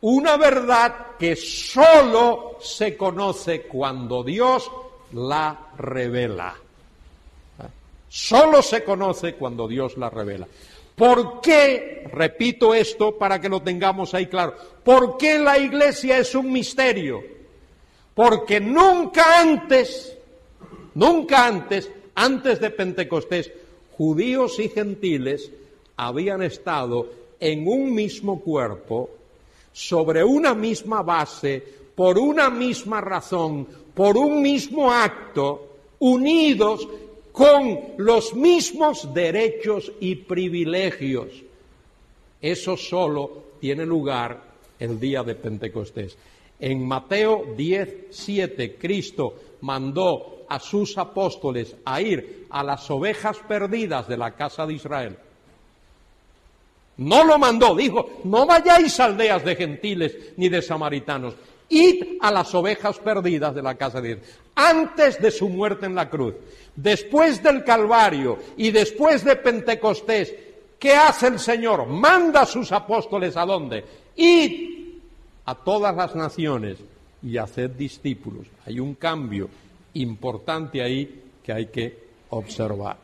[0.00, 4.70] Una verdad que sólo se conoce cuando Dios
[5.12, 6.54] la revela.
[8.08, 10.48] Solo se conoce cuando Dios la revela.
[11.00, 16.34] ¿Por qué, repito esto para que lo tengamos ahí claro, por qué la iglesia es
[16.34, 17.24] un misterio?
[18.14, 20.14] Porque nunca antes,
[20.94, 23.50] nunca antes, antes de Pentecostés,
[23.96, 25.50] judíos y gentiles
[25.96, 27.08] habían estado
[27.40, 29.08] en un mismo cuerpo,
[29.72, 36.86] sobre una misma base, por una misma razón, por un mismo acto, unidos
[37.40, 41.28] con los mismos derechos y privilegios.
[42.38, 44.42] Eso solo tiene lugar
[44.78, 46.18] el día de Pentecostés.
[46.58, 54.06] En Mateo 10, 7, Cristo mandó a sus apóstoles a ir a las ovejas perdidas
[54.06, 55.16] de la casa de Israel.
[56.98, 61.36] No lo mandó, dijo, no vayáis a aldeas de gentiles ni de samaritanos,
[61.70, 64.28] id a las ovejas perdidas de la casa de Israel.
[64.54, 66.34] Antes de su muerte en la cruz,
[66.76, 70.34] después del Calvario y después de Pentecostés,
[70.78, 71.86] ¿qué hace el Señor?
[71.86, 73.84] Manda a sus apóstoles a dónde?
[74.16, 74.70] Id
[75.46, 76.78] a todas las naciones
[77.22, 78.46] y haced discípulos.
[78.66, 79.48] Hay un cambio
[79.94, 81.98] importante ahí que hay que
[82.30, 82.96] observar.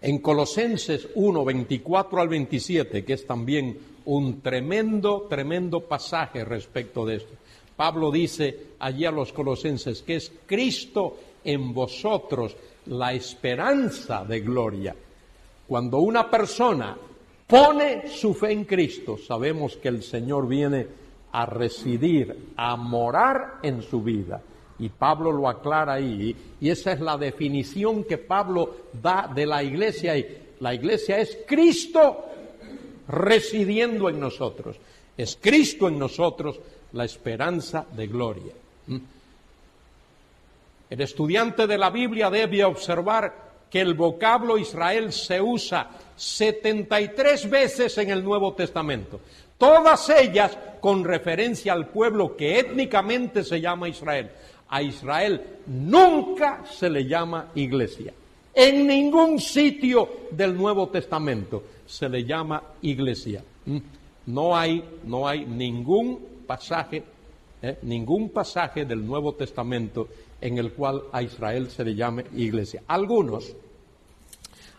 [0.00, 3.76] En Colosenses 1, 24 al 27, que es también
[4.08, 7.34] un tremendo, tremendo pasaje respecto de esto.
[7.76, 14.96] Pablo dice allí a los colosenses que es Cristo en vosotros la esperanza de gloria.
[15.66, 16.96] Cuando una persona
[17.46, 20.86] pone su fe en Cristo, sabemos que el Señor viene
[21.32, 24.40] a residir, a morar en su vida.
[24.78, 29.62] Y Pablo lo aclara ahí, y esa es la definición que Pablo da de la
[29.62, 30.14] iglesia.
[30.60, 32.24] La iglesia es Cristo
[33.08, 34.76] residiendo en nosotros.
[35.16, 36.60] Es Cristo en nosotros
[36.92, 38.52] la esperanza de gloria.
[38.86, 38.98] ¿Mm?
[40.90, 47.98] El estudiante de la Biblia debe observar que el vocablo Israel se usa 73 veces
[47.98, 49.20] en el Nuevo Testamento,
[49.58, 54.30] todas ellas con referencia al pueblo que étnicamente se llama Israel.
[54.70, 58.12] A Israel nunca se le llama iglesia.
[58.54, 63.42] En ningún sitio del Nuevo Testamento se le llama iglesia.
[63.66, 63.78] ¿Mm?
[64.26, 67.02] No hay, no hay ningún pasaje,
[67.62, 70.08] eh, ningún pasaje del Nuevo Testamento
[70.40, 72.82] en el cual a Israel se le llame iglesia.
[72.86, 73.56] Algunos,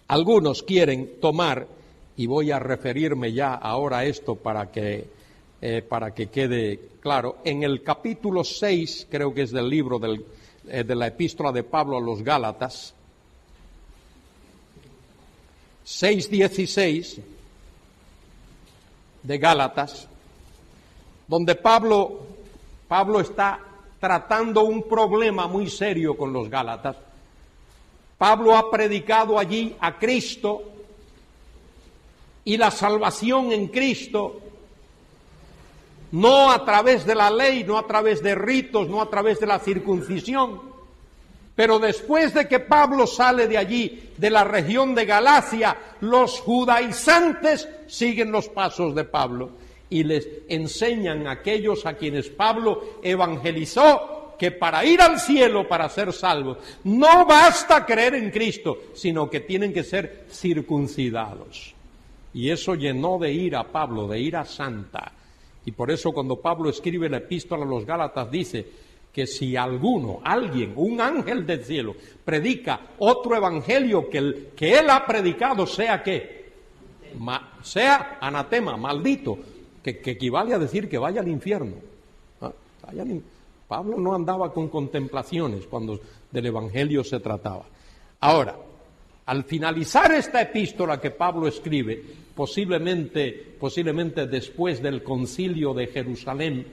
[0.07, 1.67] algunos quieren tomar,
[2.15, 5.07] y voy a referirme ya ahora a esto para que,
[5.61, 10.25] eh, para que quede claro, en el capítulo 6, creo que es del libro del,
[10.67, 12.93] eh, de la epístola de Pablo a los Gálatas,
[15.89, 17.19] 6.16
[19.23, 20.07] de Gálatas,
[21.27, 22.27] donde Pablo,
[22.87, 23.59] Pablo está
[23.99, 26.95] tratando un problema muy serio con los Gálatas.
[28.19, 30.61] Pablo ha predicado allí a Cristo
[32.45, 34.41] y la salvación en Cristo
[36.11, 39.47] no a través de la ley, no a través de ritos, no a través de
[39.47, 40.68] la circuncisión.
[41.59, 47.67] Pero después de que Pablo sale de allí, de la región de Galacia, los judaizantes
[47.85, 49.49] siguen los pasos de Pablo
[49.89, 55.89] y les enseñan a aquellos a quienes Pablo evangelizó que para ir al cielo, para
[55.89, 61.75] ser salvos, no basta creer en Cristo, sino que tienen que ser circuncidados.
[62.33, 65.11] Y eso llenó de ira a Pablo, de ira santa.
[65.65, 68.65] Y por eso cuando Pablo escribe la epístola a los Gálatas dice
[69.11, 74.89] que si alguno, alguien, un ángel del cielo, predica otro evangelio que, el, que él
[74.89, 76.51] ha predicado, sea que,
[77.63, 79.37] sea anatema, maldito,
[79.83, 81.75] que, equivale a decir que vaya al infierno.
[82.41, 82.51] Ah,
[83.67, 85.99] Pablo no andaba con contemplaciones cuando
[86.31, 87.65] del evangelio se trataba.
[88.19, 88.55] Ahora,
[89.25, 92.03] al finalizar esta epístola que Pablo escribe,
[92.35, 96.65] posiblemente, posiblemente después del concilio de Jerusalén,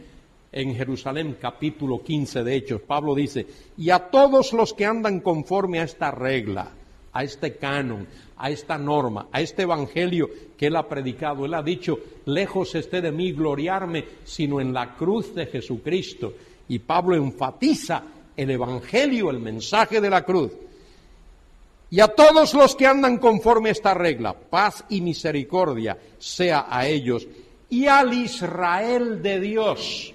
[0.56, 3.46] en Jerusalén capítulo 15 de Hechos, Pablo dice,
[3.76, 6.70] y a todos los que andan conforme a esta regla,
[7.12, 8.06] a este canon,
[8.38, 13.02] a esta norma, a este evangelio que él ha predicado, él ha dicho, lejos esté
[13.02, 16.32] de mí gloriarme, sino en la cruz de Jesucristo.
[16.68, 18.02] Y Pablo enfatiza
[18.34, 20.52] el evangelio, el mensaje de la cruz.
[21.90, 26.86] Y a todos los que andan conforme a esta regla, paz y misericordia sea a
[26.88, 27.28] ellos
[27.68, 30.14] y al Israel de Dios.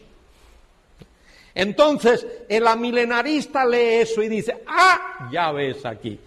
[1.54, 6.18] Entonces el amilenarista lee eso y dice, ah, ya ves aquí.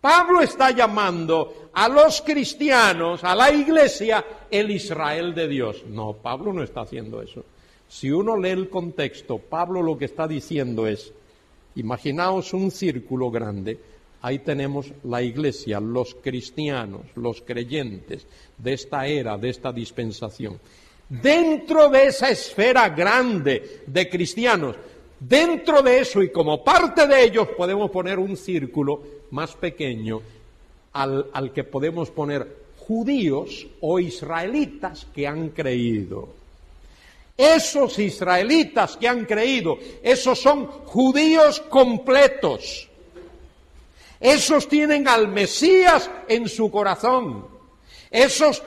[0.00, 5.84] Pablo está llamando a los cristianos, a la iglesia, el Israel de Dios.
[5.86, 7.44] No, Pablo no está haciendo eso.
[7.88, 11.12] Si uno lee el contexto, Pablo lo que está diciendo es,
[11.76, 13.78] imaginaos un círculo grande,
[14.20, 18.26] ahí tenemos la iglesia, los cristianos, los creyentes
[18.58, 20.58] de esta era, de esta dispensación.
[21.08, 24.76] Dentro de esa esfera grande de cristianos,
[25.20, 30.20] dentro de eso y como parte de ellos podemos poner un círculo más pequeño
[30.92, 36.28] al, al que podemos poner judíos o israelitas que han creído.
[37.36, 42.88] Esos israelitas que han creído, esos son judíos completos
[44.24, 47.46] esos tienen al Mesías en su corazón.
[48.10, 48.62] Esos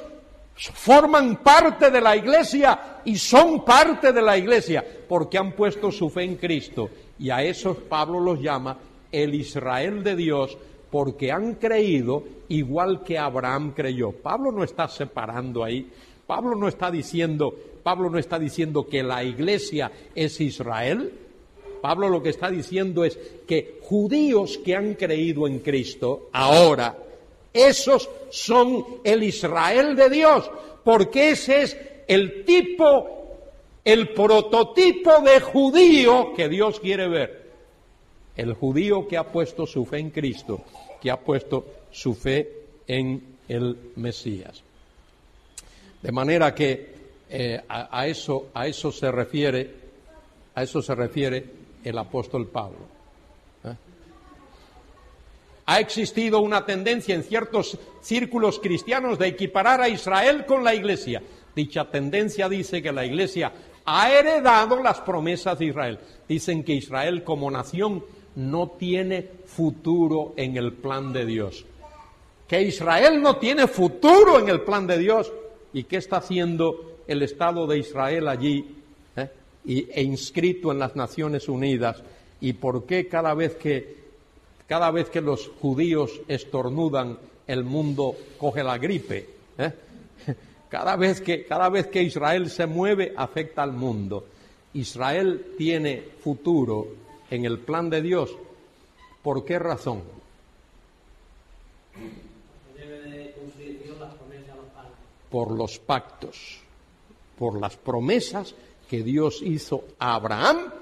[0.57, 6.09] forman parte de la iglesia y son parte de la iglesia porque han puesto su
[6.09, 6.89] fe en Cristo.
[7.19, 8.77] Y a esos Pablo los llama
[9.11, 10.57] el Israel de Dios
[10.89, 14.11] porque han creído igual que Abraham creyó.
[14.11, 15.89] Pablo no está separando ahí.
[16.25, 17.53] Pablo no está diciendo,
[17.83, 21.11] Pablo no está diciendo que la iglesia es Israel.
[21.81, 26.97] Pablo lo que está diciendo es que judíos que han creído en Cristo, ahora,
[27.53, 30.49] esos son el Israel de Dios,
[30.83, 31.77] porque ese es
[32.07, 33.39] el tipo,
[33.83, 37.47] el prototipo de judío que Dios quiere ver.
[38.35, 40.61] El judío que ha puesto su fe en Cristo,
[41.01, 42.49] que ha puesto su fe
[42.87, 44.63] en el Mesías.
[46.01, 46.95] De manera que
[47.29, 49.73] eh, a, eso, a eso se refiere,
[50.55, 51.43] a eso se refiere
[51.83, 52.96] el apóstol Pablo.
[55.67, 55.71] ¿Eh?
[55.71, 61.21] Ha existido una tendencia en ciertos círculos cristianos de equiparar a Israel con la Iglesia.
[61.55, 63.51] Dicha tendencia dice que la Iglesia
[63.85, 65.99] ha heredado las promesas de Israel.
[66.27, 68.03] Dicen que Israel como nación
[68.35, 71.65] no tiene futuro en el plan de Dios.
[72.47, 75.31] Que Israel no tiene futuro en el plan de Dios.
[75.73, 78.77] ¿Y qué está haciendo el Estado de Israel allí
[79.65, 82.01] e inscrito en las Naciones Unidas
[82.39, 84.06] y por qué cada vez que
[84.67, 89.29] cada vez que los judíos estornudan el mundo coge la gripe.
[89.57, 89.73] ¿eh?
[90.69, 94.25] Cada vez que cada vez que Israel se mueve afecta al mundo.
[94.73, 96.87] Israel tiene futuro
[97.31, 98.35] en el plan de Dios.
[99.23, 100.03] ¿Por qué razón?
[105.29, 106.59] Por los pactos,
[107.39, 108.53] por las promesas
[108.89, 110.73] que Dios hizo a Abraham,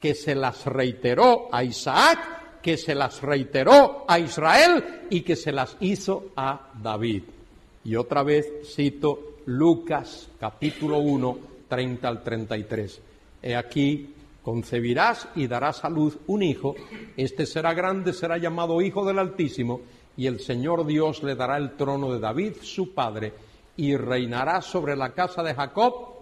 [0.00, 5.52] que se las reiteró a Isaac, que se las reiteró a Israel y que se
[5.52, 7.24] las hizo a David.
[7.84, 11.38] Y otra vez cito Lucas capítulo 1,
[11.68, 13.02] 30 al 33.
[13.42, 16.74] He aquí, concebirás y darás a luz un hijo,
[17.18, 19.82] este será grande, será llamado Hijo del Altísimo,
[20.16, 23.34] y el Señor Dios le dará el trono de David, su padre,
[23.76, 26.14] y reinará sobre la casa de Jacob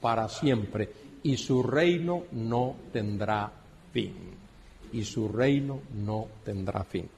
[0.00, 0.88] para siempre
[1.22, 3.52] y su reino no tendrá
[3.92, 4.35] fin.
[4.92, 7.08] Y su reino no tendrá fin.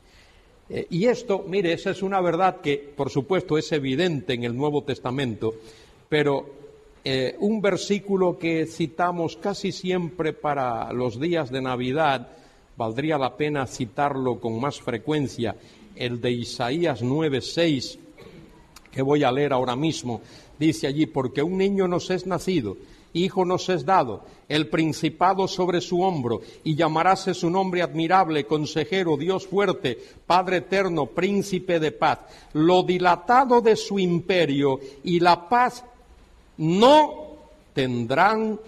[0.70, 4.56] Eh, y esto, mire, esa es una verdad que, por supuesto, es evidente en el
[4.56, 5.54] Nuevo Testamento,
[6.08, 6.46] pero
[7.04, 12.28] eh, un versículo que citamos casi siempre para los días de Navidad,
[12.76, 15.56] valdría la pena citarlo con más frecuencia,
[15.96, 17.98] el de Isaías 9:6,
[18.90, 20.20] que voy a leer ahora mismo,
[20.58, 22.76] dice allí, porque un niño nos es nacido,
[23.14, 29.16] hijo nos es dado, el principado sobre su hombro, y llamaráse su nombre admirable, consejero,
[29.16, 32.20] Dios fuerte, Padre eterno, príncipe de paz.
[32.54, 35.84] Lo dilatado de su imperio y la paz
[36.56, 37.28] no
[37.74, 38.58] tendrán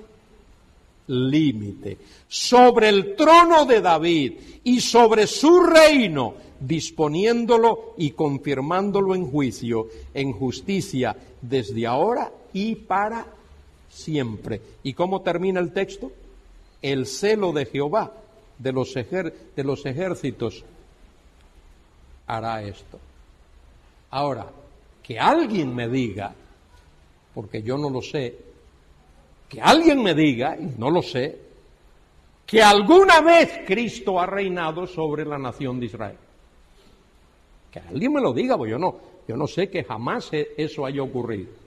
[1.07, 1.99] límite.
[2.28, 10.33] Sobre el trono de David y sobre su reino, disponiéndolo y confirmándolo en juicio, en
[10.33, 13.26] justicia, desde ahora y para
[13.91, 14.62] siempre.
[14.82, 16.11] ¿Y cómo termina el texto?
[16.80, 18.12] El celo de Jehová,
[18.59, 20.64] de los, de los ejércitos,
[22.26, 22.99] hará esto.
[24.11, 24.47] Ahora,
[25.03, 26.34] que alguien me diga,
[27.34, 28.38] porque yo no lo sé,
[29.49, 31.38] que alguien me diga, y no lo sé,
[32.47, 36.16] que alguna vez Cristo ha reinado sobre la nación de Israel.
[37.70, 38.97] Que alguien me lo diga, porque yo no,
[39.28, 41.60] yo no sé que jamás e, eso haya ocurrido.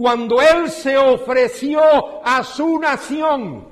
[0.00, 3.68] Cuando Él se ofreció a su nación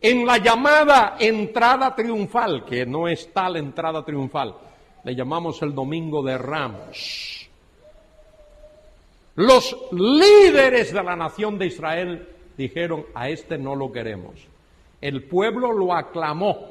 [0.00, 4.54] en la llamada entrada triunfal, que no es tal entrada triunfal,
[5.02, 7.40] le llamamos el domingo de Ramos
[9.34, 14.34] los líderes de la nación de Israel dijeron, a este no lo queremos.
[15.00, 16.68] El pueblo lo aclamó.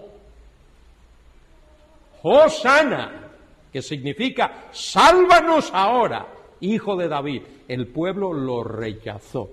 [2.22, 3.32] Hosana,
[3.74, 6.28] que significa, sálvanos ahora,
[6.62, 7.41] hijo de David.
[7.68, 9.49] El pueblo lo rechazó.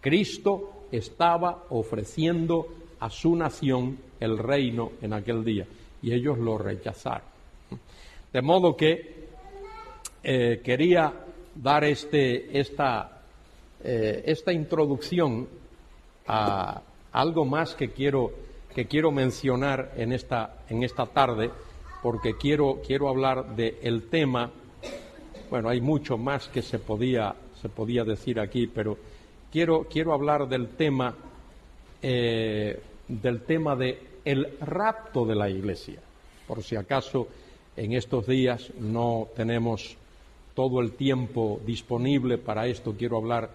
[0.00, 2.66] Cristo estaba ofreciendo
[3.00, 5.66] a su nación el reino en aquel día
[6.02, 7.28] y ellos lo rechazaron.
[8.32, 9.28] De modo que
[10.22, 11.12] eh, quería
[11.54, 13.22] dar este, esta,
[13.82, 15.48] eh, esta introducción
[16.26, 16.80] a
[17.12, 18.32] algo más que quiero,
[18.74, 21.50] que quiero mencionar en esta, en esta tarde,
[22.02, 24.50] porque quiero, quiero hablar del tema,
[25.52, 28.96] bueno, hay mucho más que se podía, se podía decir aquí, pero
[29.52, 31.14] quiero, quiero hablar del tema,
[32.00, 36.00] eh, del tema de el rapto de la iglesia.
[36.48, 37.28] Por si acaso
[37.76, 39.94] en estos días no tenemos
[40.54, 43.50] todo el tiempo disponible para esto, quiero hablar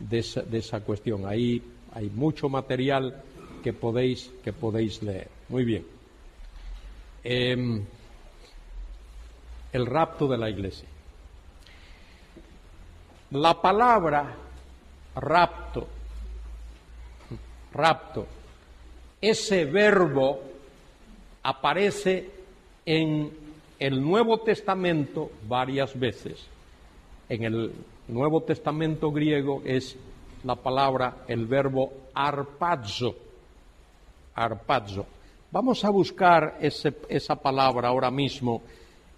[0.00, 1.24] de esa, cuestión.
[1.24, 1.62] Ahí
[1.94, 3.22] hay mucho material
[3.64, 5.28] que podéis, que podéis leer.
[5.48, 5.86] Muy bien.
[7.24, 7.82] Em,
[9.72, 10.86] el rapto de la iglesia.
[13.30, 14.34] La palabra
[15.14, 15.86] rapto,
[17.74, 18.26] rapto,
[19.20, 20.40] ese verbo
[21.42, 22.30] aparece
[22.86, 23.30] en
[23.78, 26.46] el Nuevo Testamento varias veces.
[27.28, 27.72] En el
[28.08, 29.94] Nuevo Testamento griego es
[30.44, 33.14] la palabra, el verbo arpazo.
[34.34, 35.04] Arpazo.
[35.50, 38.62] Vamos a buscar esa palabra ahora mismo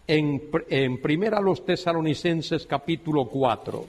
[0.06, 3.86] en, Primera los Tesalonicenses capítulo 4.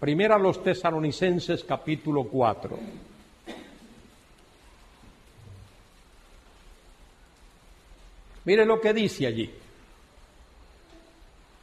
[0.00, 2.78] Primera los Tesalonicenses capítulo 4.
[8.44, 9.50] Mire lo que dice allí.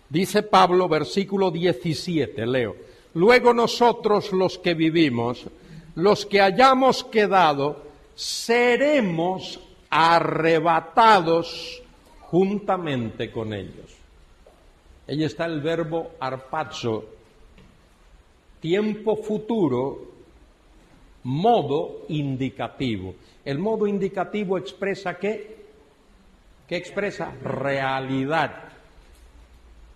[0.10, 2.76] Dice Pablo, versículo 17, leo.
[3.14, 5.46] Luego nosotros los que vivimos,
[5.96, 7.84] los que hayamos quedado,
[8.16, 9.60] seremos
[9.92, 11.84] arrebatados
[12.22, 13.96] juntamente con ellos.
[15.08, 17.06] Ahí está el verbo arpazo,
[18.60, 20.12] tiempo futuro,
[21.24, 23.14] modo indicativo.
[23.46, 25.62] El modo indicativo expresa que
[26.72, 28.64] que expresa realidad.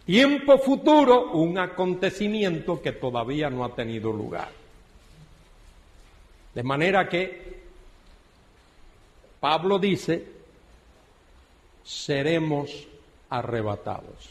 [0.05, 4.49] Tiempo futuro, un acontecimiento que todavía no ha tenido lugar.
[6.53, 7.54] De manera que
[9.45, 10.25] Pablo dice,
[11.83, 12.87] seremos
[13.29, 14.27] arrebatados.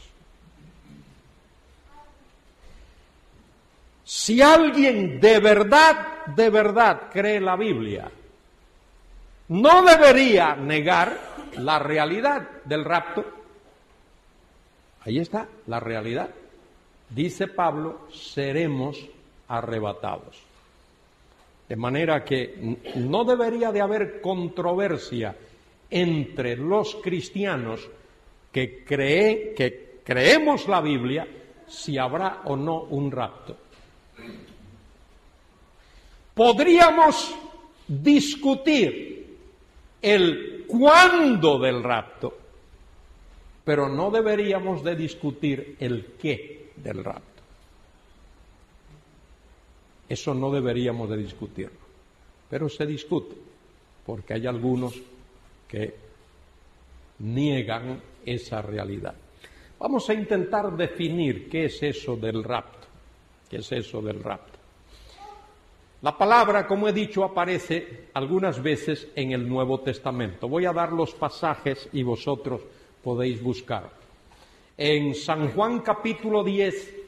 [4.03, 8.11] Si alguien de verdad, de verdad cree la Biblia,
[9.47, 11.17] no debería negar
[11.59, 13.23] la realidad del rapto.
[15.05, 16.29] Ahí está, la realidad.
[17.09, 18.99] Dice Pablo, seremos
[19.47, 20.44] arrebatados.
[21.67, 25.35] De manera que no debería de haber controversia
[25.89, 27.89] entre los cristianos
[28.51, 31.27] que, que creemos la Biblia
[31.67, 33.57] si habrá o no un rapto.
[36.33, 37.33] Podríamos
[37.87, 39.15] discutir
[40.01, 42.37] el cuándo del rapto.
[43.63, 47.34] Pero no deberíamos de discutir el qué del rapto.
[50.07, 51.79] Eso no deberíamos de discutirlo.
[52.49, 53.35] Pero se discute,
[54.05, 54.93] porque hay algunos
[55.67, 55.93] que
[57.19, 59.15] niegan esa realidad.
[59.79, 62.87] Vamos a intentar definir qué es eso del rapto.
[63.49, 64.55] ¿Qué es eso del rapto?
[66.01, 70.47] La palabra, como he dicho, aparece algunas veces en el Nuevo Testamento.
[70.47, 72.61] Voy a dar los pasajes y vosotros
[73.03, 73.89] podéis buscar.
[74.77, 77.04] En San Juan capítulo 10,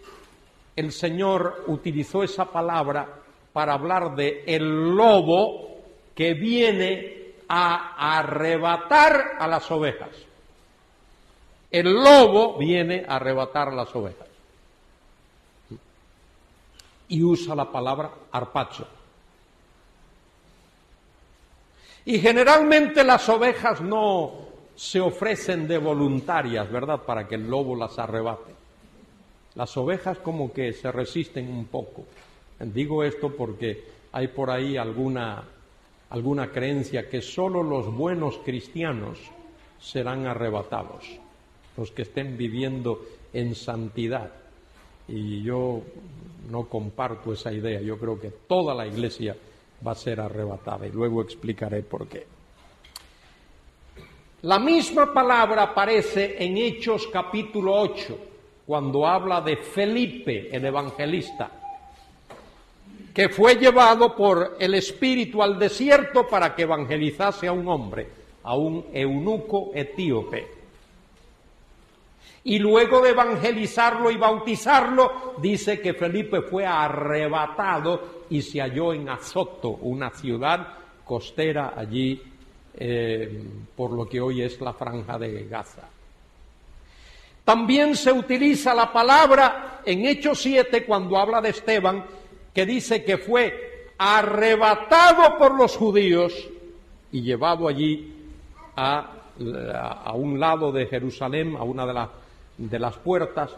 [0.77, 3.09] el Señor utilizó esa palabra
[3.51, 5.79] para hablar de el lobo
[6.13, 10.09] que viene a arrebatar a las ovejas.
[11.71, 14.27] El lobo viene a arrebatar a las ovejas.
[17.09, 18.87] Y usa la palabra arpacho.
[22.05, 24.31] Y generalmente las ovejas no
[24.75, 28.56] se ofrecen de voluntarias, ¿verdad?, para que el lobo las arrebate.
[29.57, 32.05] Las ovejas como que se resisten un poco.
[32.59, 35.43] Digo esto porque hay por ahí alguna,
[36.11, 39.17] alguna creencia que solo los buenos cristianos
[39.81, 41.05] serán arrebatados,
[41.75, 43.01] los que estén viviendo
[43.33, 44.31] en santidad.
[45.07, 45.81] Y yo
[46.51, 49.35] no comparto esa idea, yo creo que toda la iglesia
[49.85, 52.27] va a ser arrebatada y luego explicaré por qué.
[54.43, 58.26] La misma palabra aparece en Hechos capítulo 8
[58.67, 61.49] cuando habla de Felipe, el evangelista,
[63.13, 68.09] que fue llevado por el Espíritu al desierto para que evangelizase a un hombre,
[68.43, 70.47] a un eunuco etíope.
[72.43, 79.07] Y luego de evangelizarlo y bautizarlo, dice que Felipe fue arrebatado y se halló en
[79.07, 80.73] Azoto, una ciudad
[81.05, 82.21] costera allí,
[82.73, 83.43] eh,
[83.77, 85.89] por lo que hoy es la franja de Gaza.
[87.47, 92.03] También se utiliza la palabra en Hechos 7 cuando habla de Esteban,
[92.53, 96.33] que dice que fue arrebatado por los judíos
[97.09, 98.13] y llevado allí
[98.75, 99.11] a,
[100.03, 102.07] a un lado de Jerusalén, a una de,
[102.57, 103.55] de las puertas,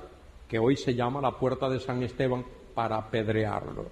[0.47, 3.87] que hoy se llama la puerta de San Esteban, para apedrearlo.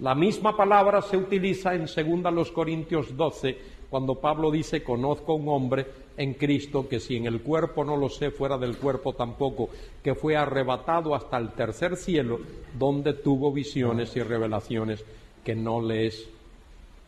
[0.00, 5.86] La misma palabra se utiliza en 2 Corintios 12 cuando Pablo dice, conozco un hombre
[6.16, 9.70] en Cristo que si en el cuerpo no lo sé, fuera del cuerpo tampoco,
[10.02, 12.38] que fue arrebatado hasta el tercer cielo,
[12.78, 15.04] donde tuvo visiones y revelaciones
[15.44, 16.28] que no le es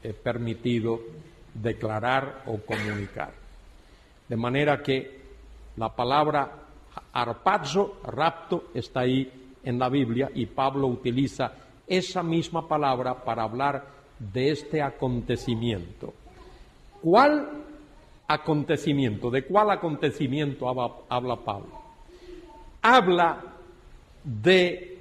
[0.03, 1.01] eh, permitido
[1.55, 3.33] declarar o comunicar.
[4.29, 5.21] De manera que
[5.77, 6.51] la palabra
[7.13, 9.31] arpazo, rapto, está ahí
[9.63, 11.53] en la Biblia y Pablo utiliza
[11.91, 13.85] esa misma palabra para hablar
[14.17, 16.15] de este acontecimiento.
[17.03, 17.65] ¿Cuál
[18.29, 19.29] acontecimiento?
[19.29, 20.69] ¿De cuál acontecimiento
[21.09, 21.81] habla, Pablo?
[22.81, 23.43] Habla
[24.23, 24.99] de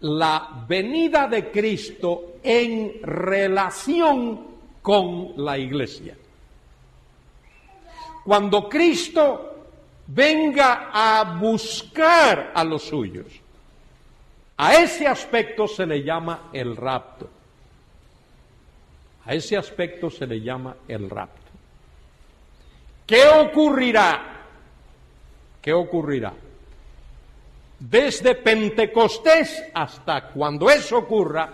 [0.00, 4.40] la venida de Cristo en relación
[4.80, 6.16] con la iglesia.
[8.24, 9.54] Cuando Cristo
[10.06, 13.26] venga a buscar a los suyos,
[14.56, 17.28] a ese aspecto se le llama el rapto.
[19.26, 21.50] A ese aspecto se le llama el rapto.
[23.06, 24.44] ¿Qué ocurrirá?
[25.60, 26.32] ¿Qué ocurrirá?
[27.78, 31.50] Desde Pentecostés hasta cuando eso ocurra,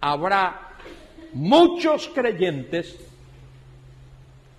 [0.00, 0.76] habrá
[1.32, 2.96] muchos creyentes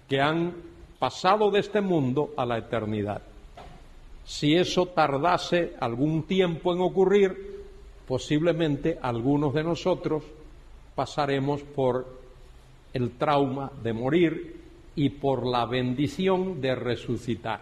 [0.09, 0.53] que han
[0.99, 3.21] pasado de este mundo a la eternidad.
[4.25, 7.54] Si eso tardase algún tiempo en ocurrir,
[8.07, 10.23] posiblemente algunos de nosotros
[10.93, 12.05] pasaremos por
[12.93, 14.61] el trauma de morir
[14.95, 17.61] y por la bendición de resucitar,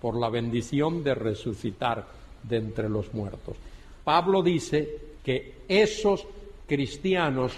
[0.00, 2.06] por la bendición de resucitar
[2.42, 3.56] de entre los muertos.
[4.04, 6.24] Pablo dice que esos
[6.68, 7.52] cristianos,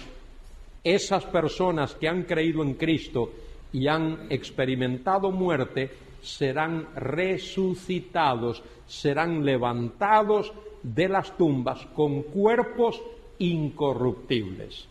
[0.83, 3.31] esas personas que han creído en Cristo
[3.71, 5.91] y han experimentado muerte,
[6.23, 10.51] serán resucitados, serán levantados
[10.83, 13.01] de las tumbas con cuerpos
[13.39, 14.87] incorruptibles.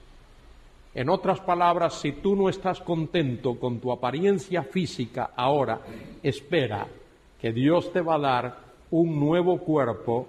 [0.95, 5.81] En otras palabras, si tú no estás contento con tu apariencia física ahora,
[6.23, 6.87] espera
[7.41, 8.59] que Dios te va a dar
[8.91, 10.27] un nuevo cuerpo,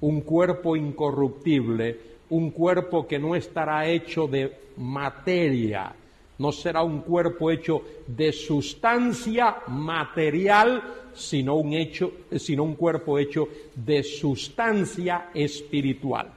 [0.00, 1.98] un cuerpo incorruptible,
[2.30, 5.92] un cuerpo que no estará hecho de materia,
[6.42, 10.82] no será un cuerpo hecho de sustancia material,
[11.14, 16.28] sino un, hecho, sino un cuerpo hecho de sustancia espiritual.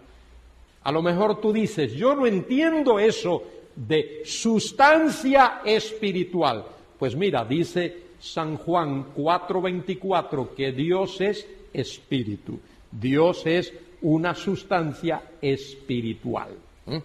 [0.84, 3.43] A lo mejor tú dices, yo no entiendo eso
[3.76, 6.66] de sustancia espiritual.
[6.99, 12.60] Pues mira, dice San Juan 4:24 que Dios es espíritu.
[12.91, 16.49] Dios es una sustancia espiritual.
[16.86, 17.01] ¿eh?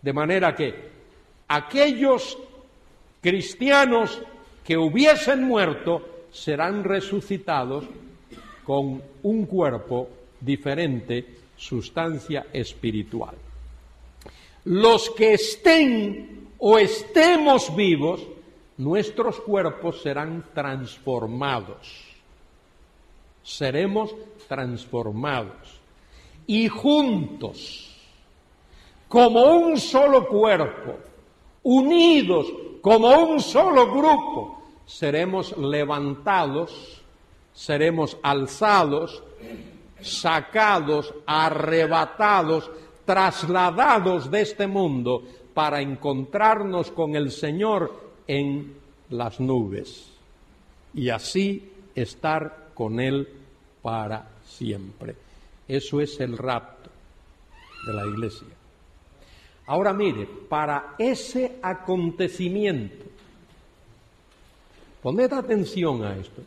[0.00, 0.95] De manera que
[1.48, 2.38] aquellos
[3.20, 4.20] cristianos
[4.64, 7.84] que hubiesen muerto serán resucitados
[8.64, 10.08] con un cuerpo
[10.40, 11.24] diferente,
[11.56, 13.36] sustancia espiritual.
[14.64, 18.20] Los que estén o estemos vivos,
[18.78, 22.04] nuestros cuerpos serán transformados.
[23.42, 24.14] Seremos
[24.48, 25.80] transformados.
[26.48, 27.96] Y juntos,
[29.08, 30.98] como un solo cuerpo,
[31.66, 32.46] unidos
[32.80, 37.02] como un solo grupo, seremos levantados,
[37.52, 39.20] seremos alzados,
[40.00, 42.70] sacados, arrebatados,
[43.04, 48.76] trasladados de este mundo para encontrarnos con el Señor en
[49.10, 50.12] las nubes
[50.94, 53.28] y así estar con Él
[53.82, 55.16] para siempre.
[55.66, 56.90] Eso es el rapto
[57.88, 58.55] de la iglesia.
[59.66, 63.04] Ahora mire, para ese acontecimiento,
[65.02, 66.42] poned atención a esto,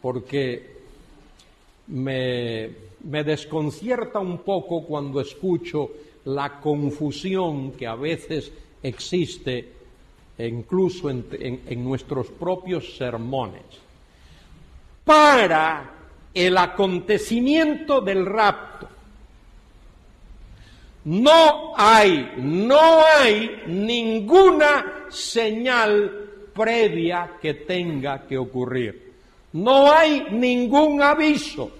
[0.00, 0.74] porque
[1.88, 2.70] me,
[3.04, 5.90] me desconcierta un poco cuando escucho
[6.24, 8.52] la confusión que a veces
[8.82, 9.72] existe
[10.38, 11.26] incluso en,
[11.66, 13.62] en, nuestros propios sermones.
[15.04, 15.92] Para
[16.32, 18.88] el acontecimiento del rapto,
[21.04, 26.24] no hay, no hay ninguna señal
[26.54, 29.12] previa que tenga que ocurrir.
[29.52, 31.70] No hay ningún aviso.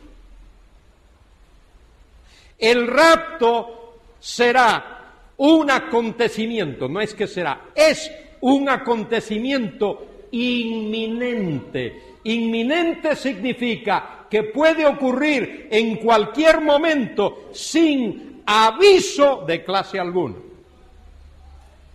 [2.58, 4.94] El rapto será
[5.38, 8.10] un acontecimiento, no es que será, es
[8.42, 12.14] un acontecimiento inminente.
[12.24, 20.36] Inminente significa que puede ocurrir en cualquier momento sin aviso de clase alguna.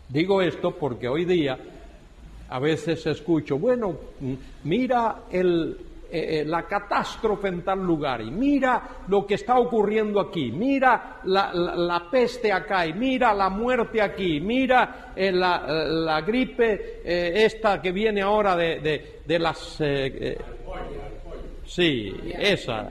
[0.08, 1.58] Digo esto porque hoy día
[2.50, 3.96] a veces escucho, bueno,
[4.64, 5.78] mira el,
[6.12, 11.20] eh, eh, la catástrofe en tal lugar y mira lo que está ocurriendo aquí, mira
[11.26, 18.24] la, peste acá y mira la muerte aquí, mira eh, la, gripe esta que viene
[18.24, 19.80] ahora de, de las...
[21.68, 22.90] sí, esa,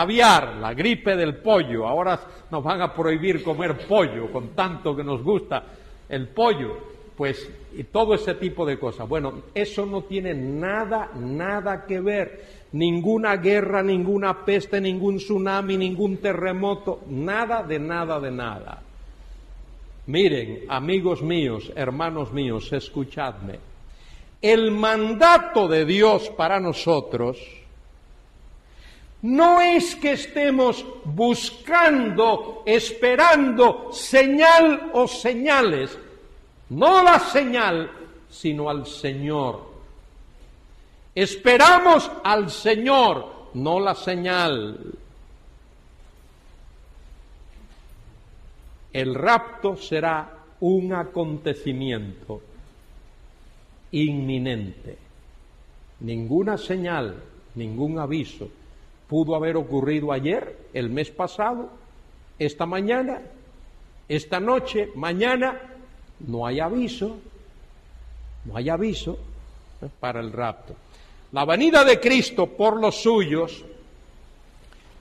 [0.00, 2.20] aviar, la gripe del pollo, ahora
[2.50, 5.64] nos van a prohibir comer pollo con tanto que nos gusta
[6.08, 6.76] el pollo,
[7.16, 9.08] pues y todo ese tipo de cosas.
[9.08, 16.18] Bueno, eso no tiene nada, nada que ver ninguna guerra, ninguna peste, ningún tsunami, ningún
[16.18, 18.82] terremoto, nada de nada de nada.
[20.06, 23.58] Miren, amigos míos, hermanos míos, escuchadme.
[24.40, 27.38] El mandato de Dios para nosotros
[29.22, 35.98] no es que estemos buscando, esperando señal o señales,
[36.70, 37.90] no la señal,
[38.28, 39.76] sino al Señor
[41.16, 44.78] Esperamos al Señor, no la señal.
[48.92, 52.42] El rapto será un acontecimiento
[53.92, 54.98] inminente.
[56.00, 57.16] Ninguna señal,
[57.54, 58.50] ningún aviso
[59.08, 61.70] pudo haber ocurrido ayer, el mes pasado,
[62.38, 63.20] esta mañana,
[64.08, 65.60] esta noche, mañana.
[66.18, 67.18] No hay aviso,
[68.46, 69.18] no hay aviso
[70.00, 70.74] para el rapto.
[71.32, 73.64] La venida de Cristo por los suyos,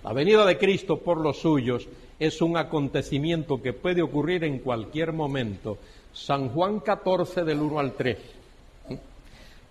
[0.04, 1.88] la venida de Cristo por los suyos
[2.20, 5.78] es un acontecimiento que puede ocurrir en cualquier momento.
[6.14, 8.18] San Juan 14 del 1 al 3.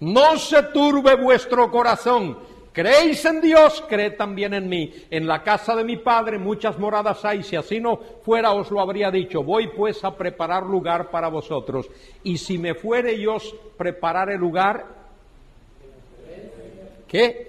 [0.00, 2.36] No se turbe vuestro corazón.
[2.74, 4.92] Creéis en Dios, creed también en mí.
[5.08, 7.44] En la casa de mi Padre muchas moradas hay.
[7.44, 9.44] Si así no fuera, os lo habría dicho.
[9.44, 11.88] Voy pues a preparar lugar para vosotros.
[12.24, 13.36] Y si me fuere yo
[13.78, 15.04] preparar el lugar,
[17.14, 17.46] ¿Qué?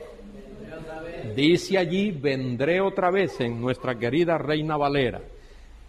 [1.35, 5.19] Dice allí, vendré otra vez en nuestra querida Reina Valera.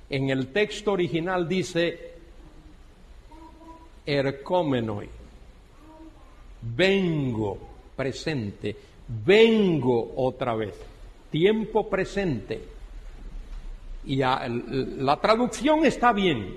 [0.08, 2.14] En el texto original dice,
[4.06, 5.10] ercómenoi,
[6.62, 7.58] vengo
[7.94, 8.74] presente,
[9.08, 10.74] vengo otra vez,
[11.30, 12.60] tiempo presente.
[14.04, 16.56] Y la traducción está bien,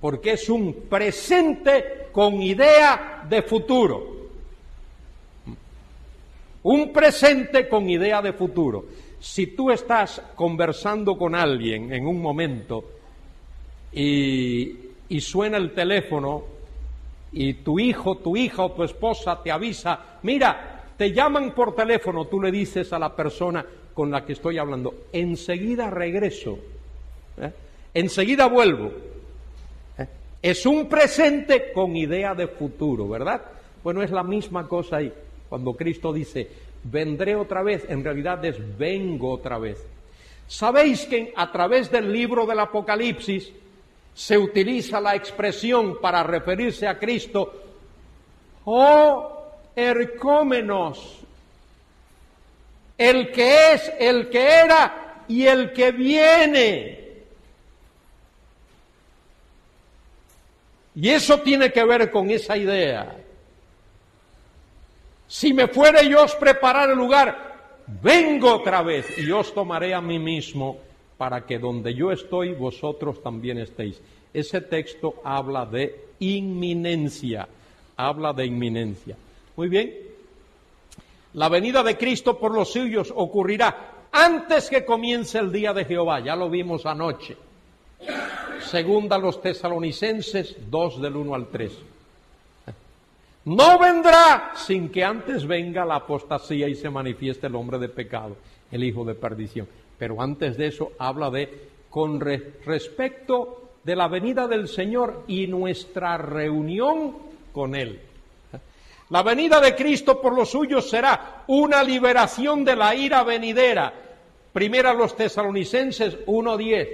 [0.00, 4.12] porque es un presente con idea de futuro.
[6.64, 8.84] Un presente con idea de futuro.
[9.18, 12.84] Si tú estás conversando con alguien en un momento
[13.92, 14.78] y,
[15.20, 16.44] suena el teléfono
[17.32, 20.71] y tu hijo, tu hija o tu esposa te avisa, mira,
[21.02, 25.06] te llaman por teléfono, tú le dices a la persona con la que estoy hablando,
[25.12, 26.56] enseguida regreso,
[27.38, 27.52] ¿eh?
[27.92, 28.92] enseguida vuelvo.
[29.98, 30.06] ¿eh?
[30.40, 33.42] Es un presente con idea de futuro, ¿verdad?
[33.82, 35.12] Bueno, es la misma cosa ahí.
[35.48, 36.48] Cuando Cristo dice,
[36.84, 39.84] vendré otra vez, en realidad es vengo otra vez.
[40.46, 43.52] Sabéis que a través del libro del Apocalipsis
[44.14, 47.52] se utiliza la expresión para referirse a Cristo,
[48.66, 49.31] oh
[49.74, 51.20] Ercómenos,
[52.98, 57.02] el que es, el que era y el que viene.
[60.94, 63.16] Y eso tiene que ver con esa idea.
[65.26, 67.52] Si me fuere yo os preparar el lugar,
[68.02, 70.78] vengo otra vez y os tomaré a mí mismo
[71.16, 74.00] para que donde yo estoy vosotros también estéis.
[74.34, 77.48] Ese texto habla de inminencia,
[77.96, 79.16] habla de inminencia.
[79.56, 79.92] Muy bien,
[81.34, 86.20] la venida de Cristo por los suyos ocurrirá antes que comience el día de Jehová,
[86.20, 87.36] ya lo vimos anoche.
[88.60, 91.78] Segunda los tesalonicenses 2 del 1 al 3.
[93.44, 98.36] No vendrá sin que antes venga la apostasía y se manifieste el hombre de pecado,
[98.70, 99.66] el hijo de perdición.
[99.98, 106.16] Pero antes de eso habla de con respecto de la venida del Señor y nuestra
[106.18, 107.16] reunión
[107.52, 108.00] con Él.
[109.12, 113.92] La venida de Cristo por los suyos será una liberación de la ira venidera.
[114.54, 116.88] Primera los tesalonicenses 1.10.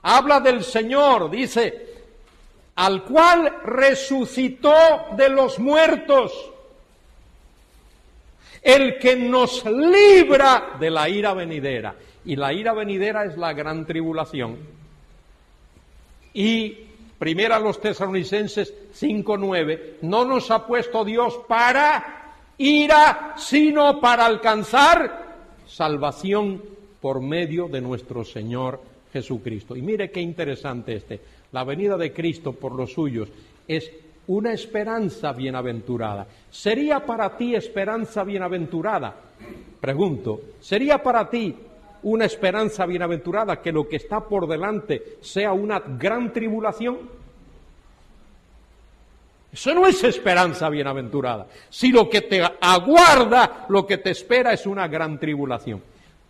[0.00, 1.88] Habla del Señor, dice,
[2.76, 4.74] al cual resucitó
[5.12, 6.32] de los muertos
[8.62, 11.94] el que nos libra de la ira venidera.
[12.24, 14.56] Y la ira venidera es la gran tribulación.
[16.32, 16.85] Y
[17.18, 25.26] primera los tesalonicenses 5.9, no nos ha puesto Dios para ira, sino para alcanzar
[25.66, 26.62] salvación
[27.00, 28.80] por medio de nuestro Señor
[29.12, 29.76] Jesucristo.
[29.76, 31.20] Y mire qué interesante este.
[31.52, 33.28] La venida de Cristo por los suyos
[33.66, 33.90] es
[34.28, 36.26] una esperanza bienaventurada.
[36.50, 39.14] ¿Sería para ti esperanza bienaventurada?
[39.80, 41.54] Pregunto, ¿sería para ti
[42.06, 46.98] una esperanza bienaventurada que lo que está por delante sea una gran tribulación?
[49.52, 51.48] Eso no es esperanza bienaventurada.
[51.68, 55.82] Si lo que te aguarda, lo que te espera es una gran tribulación.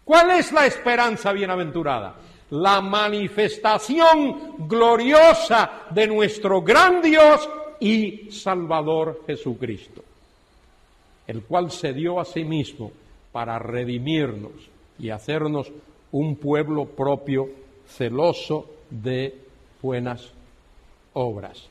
[0.02, 2.14] ¿Cuál es la esperanza bienaventurada?
[2.50, 7.46] La manifestación gloriosa de nuestro gran Dios
[7.80, 10.02] y Salvador Jesucristo,
[11.26, 12.92] el cual se dio a sí mismo
[13.30, 15.70] para redimirnos y hacernos
[16.12, 17.48] un pueblo propio
[17.86, 19.34] celoso de
[19.82, 20.30] buenas
[21.12, 21.68] obras.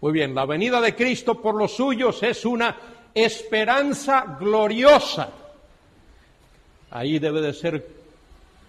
[0.00, 2.76] Muy bien, la venida de Cristo por los suyos es una
[3.12, 5.30] esperanza gloriosa.
[6.90, 7.88] Ahí debe de ser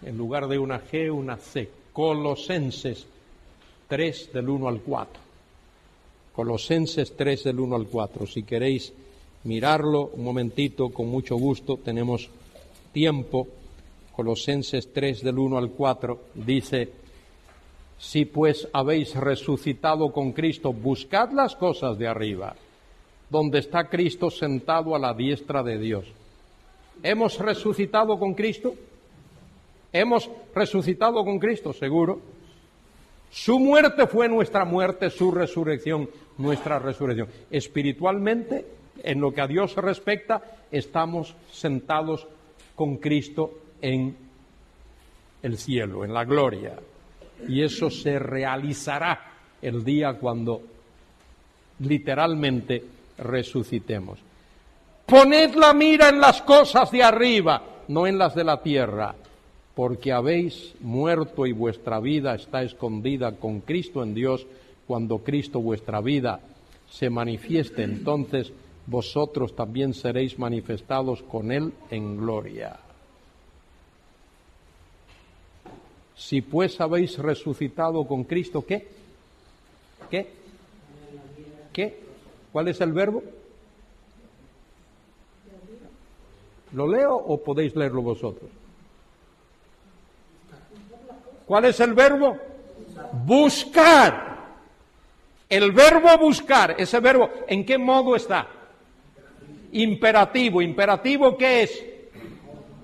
[0.04, 1.70] en lugar de una G, una C.
[1.94, 3.06] Colosenses
[3.88, 5.29] 3 del 1 al 4.
[6.40, 8.26] Colosenses 3 del 1 al 4.
[8.26, 8.94] Si queréis
[9.44, 12.30] mirarlo un momentito, con mucho gusto, tenemos
[12.94, 13.46] tiempo.
[14.16, 16.94] Colosenses 3 del 1 al 4 dice,
[17.98, 22.56] si pues habéis resucitado con Cristo, buscad las cosas de arriba,
[23.30, 26.06] donde está Cristo sentado a la diestra de Dios.
[27.04, 28.76] ¿Hemos resucitado con Cristo?
[29.92, 32.22] Hemos resucitado con Cristo, seguro.
[33.32, 37.28] Su muerte fue nuestra muerte, su resurrección, nuestra resurrección.
[37.52, 38.66] Espiritualmente,
[39.04, 42.28] en lo que a Dios respecta, estamos sentados
[42.76, 44.16] con Cristo en
[45.44, 46.74] el cielo, en la gloria.
[47.48, 50.62] Y eso se realizará el día cuando
[51.80, 52.84] literalmente
[53.20, 54.20] resucitemos.
[55.06, 59.16] Poned la mira en las cosas de arriba, no en las de la tierra
[59.80, 64.46] porque habéis muerto y vuestra vida está escondida con Cristo en Dios,
[64.86, 66.42] cuando Cristo vuestra vida
[66.90, 68.52] se manifieste, entonces
[68.88, 72.78] vosotros también seréis manifestados con Él en gloria.
[76.14, 78.86] Si pues habéis resucitado con Cristo, ¿qué?
[80.12, 80.28] ¿Qué?
[81.72, 82.04] ¿Qué?
[82.52, 83.24] ¿Cuál es el verbo?
[86.74, 88.59] ¿Lo leo o podéis leerlo vosotros?
[91.50, 92.38] ¿Cuál es el verbo?
[93.26, 94.30] Buscar.
[95.50, 98.48] El verbo buscar, ese verbo, ¿en qué modo está?
[99.72, 100.62] Imperativo.
[100.62, 101.84] ¿Imperativo qué es?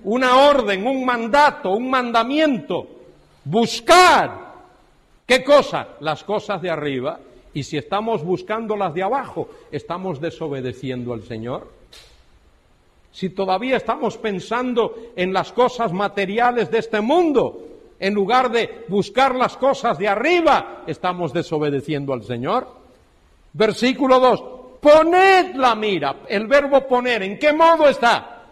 [0.06, 2.86] una orden, un mandato, un mandamiento.
[3.44, 4.54] Buscar.
[5.26, 5.88] ¿Qué cosa?
[6.00, 7.18] Las cosas de arriba.
[7.52, 11.72] Y si estamos buscando las de abajo, estamos desobedeciendo al Señor.
[13.10, 19.34] Si todavía estamos pensando en las cosas materiales de este mundo, en lugar de buscar
[19.34, 22.68] las cosas de arriba, estamos desobedeciendo al Señor.
[23.52, 24.44] Versículo 2.
[24.80, 26.16] Poned la mira.
[26.28, 28.44] El verbo poner, ¿en qué modo está?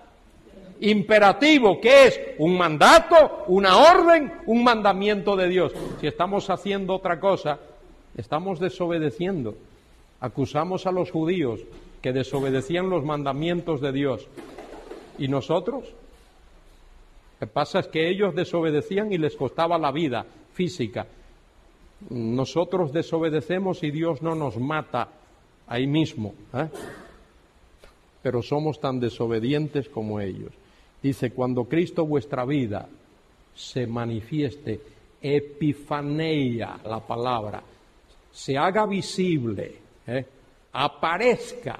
[0.80, 5.72] Imperativo, que es un mandato, una orden, un mandamiento de Dios.
[6.01, 7.59] Si estamos haciendo otra cosa,
[8.16, 9.55] estamos desobedeciendo.
[10.20, 11.61] Acusamos a los judíos
[12.01, 14.26] que desobedecían los mandamientos de Dios.
[15.18, 15.84] ¿Y nosotros?
[17.45, 20.24] Que pasa es que ellos desobedecían y les costaba la vida
[20.55, 21.07] física.
[22.09, 25.11] Nosotros desobedecemos y Dios no nos mata
[25.66, 26.32] ahí mismo.
[26.55, 26.70] ¿eh?
[28.22, 30.55] Pero somos tan desobedientes como ellos.
[31.03, 32.88] Dice, cuando Cristo vuestra vida
[33.55, 34.80] se manifieste,
[35.20, 37.62] epifaneia, la palabra,
[38.30, 40.24] se haga visible, ¿eh?
[40.72, 41.78] aparezca,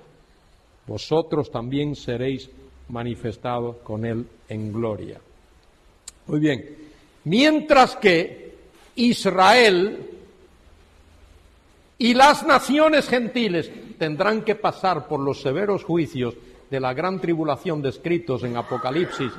[0.87, 2.51] vosotros también seréis
[2.91, 5.23] manifestados con Él en gloria.
[6.27, 6.77] Muy bien,
[7.25, 8.55] mientras que
[8.97, 10.11] Israel
[11.99, 16.35] y las naciones gentiles tendrán que pasar por los severos juicios
[16.70, 19.33] de la gran tribulación descritos en Apocalipsis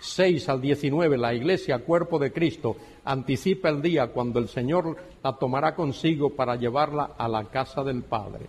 [0.00, 5.32] 6 al 19, la iglesia, cuerpo de Cristo, anticipa el día cuando el Señor la
[5.34, 8.46] tomará consigo para llevarla a la casa del Padre.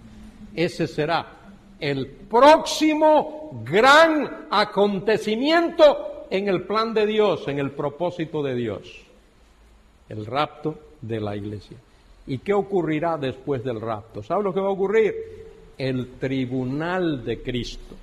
[0.55, 1.27] Ese será
[1.79, 8.81] el próximo gran acontecimiento en el plan de Dios, en el propósito de Dios,
[10.09, 11.77] el rapto de la iglesia.
[12.25, 14.23] ¿Y qué ocurrirá después del rapto?
[14.23, 15.13] ¿Sabe lo que va a ocurrir?
[15.77, 17.95] El tribunal de Cristo,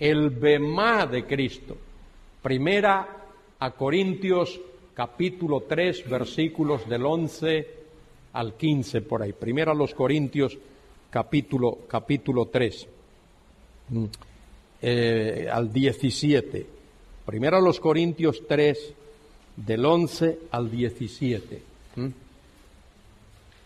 [0.00, 1.76] el bemá de Cristo
[2.42, 3.06] Primera
[3.60, 4.58] a Corintios
[4.94, 7.68] capítulo 3 versículos del 11
[8.32, 9.34] al 15 por ahí.
[9.34, 10.58] Primera a los Corintios
[11.10, 12.88] capítulo, capítulo 3
[13.90, 14.04] mm,
[14.82, 16.79] eh, al 17.
[17.24, 18.94] Primera a los Corintios 3
[19.56, 21.62] del 11 al 17.
[21.96, 22.08] Mm.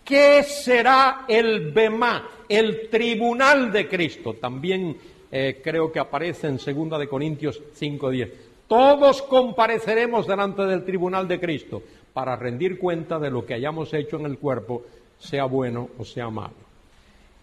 [0.05, 4.35] ¿Qué será el Bemá, el tribunal de Cristo?
[4.35, 4.97] También
[5.33, 8.31] eh, creo que aparece en Segunda de Corintios 5.10.
[8.69, 11.83] Todos compareceremos delante del tribunal de Cristo
[12.13, 14.85] para rendir cuenta de lo que hayamos hecho en el cuerpo,
[15.19, 16.55] sea bueno o sea malo.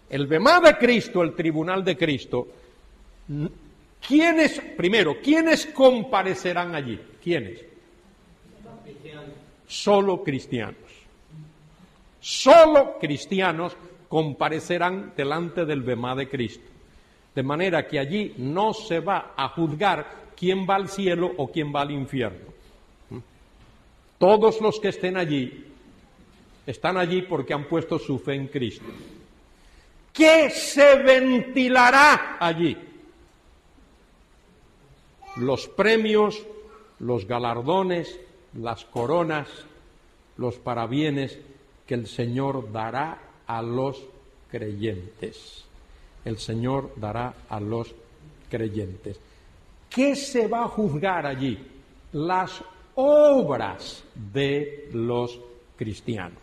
[0.08, 2.46] El Bemá de Cristo, el tribunal de Cristo,
[4.06, 6.98] ¿quiénes, primero, quiénes comparecerán allí?
[7.22, 7.64] ¿Quiénes?
[9.66, 10.76] Solo cristianos.
[12.20, 13.76] Solo cristianos
[14.08, 16.68] comparecerán delante del Bemá de Cristo.
[17.34, 21.72] De manera que allí no se va a juzgar quién va al cielo o quién
[21.74, 22.52] va al infierno.
[24.18, 25.66] Todos los que estén allí
[26.66, 28.86] están allí porque han puesto su fe en Cristo.
[30.12, 32.76] ¿Qué se ventilará allí?
[35.36, 36.42] Los premios,
[36.98, 38.18] los galardones,
[38.54, 39.48] las coronas,
[40.36, 41.38] los parabienes
[41.86, 44.02] que el Señor dará a los
[44.50, 45.64] creyentes.
[46.24, 47.94] El Señor dará a los
[48.50, 49.18] creyentes.
[49.88, 51.58] ¿Qué se va a juzgar allí?
[52.12, 52.62] Las
[52.94, 55.38] obras de los
[55.76, 56.38] cristianos.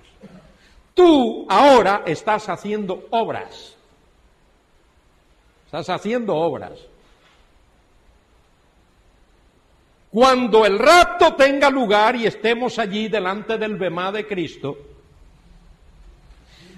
[0.94, 3.76] Tú ahora estás haciendo obras.
[5.66, 6.89] Estás haciendo obras.
[10.12, 14.78] Cuando el rapto tenga lugar y estemos allí delante del Bemá de Cristo,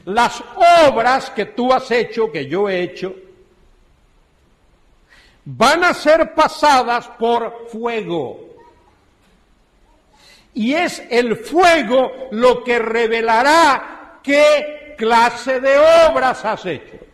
[0.05, 0.43] las
[0.85, 3.15] obras que tú has hecho, que yo he hecho,
[5.45, 8.49] van a ser pasadas por fuego.
[10.53, 15.77] Y es el fuego lo que revelará qué clase de
[16.09, 17.10] obras has hecho.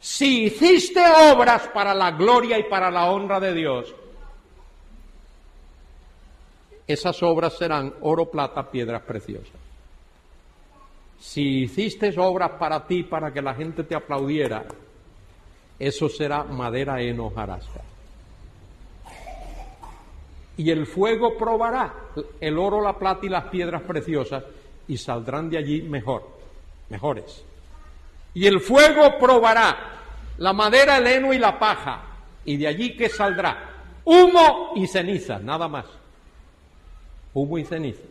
[0.00, 1.00] Si hiciste
[1.32, 3.94] obras para la gloria y para la honra de Dios,
[6.86, 9.60] esas obras serán oro, plata, piedras preciosas.
[11.18, 14.64] Si hiciste obras para ti, para que la gente te aplaudiera,
[15.78, 17.82] eso será madera en hojarasca.
[20.56, 21.94] Y el fuego probará
[22.40, 24.44] el oro, la plata y las piedras preciosas
[24.88, 26.26] y saldrán de allí mejor,
[26.88, 27.44] mejores.
[28.38, 29.76] Y el fuego probará
[30.36, 32.02] la madera, el heno y la paja.
[32.44, 35.86] Y de allí que saldrá humo y ceniza, nada más.
[37.34, 38.04] Humo y ceniza.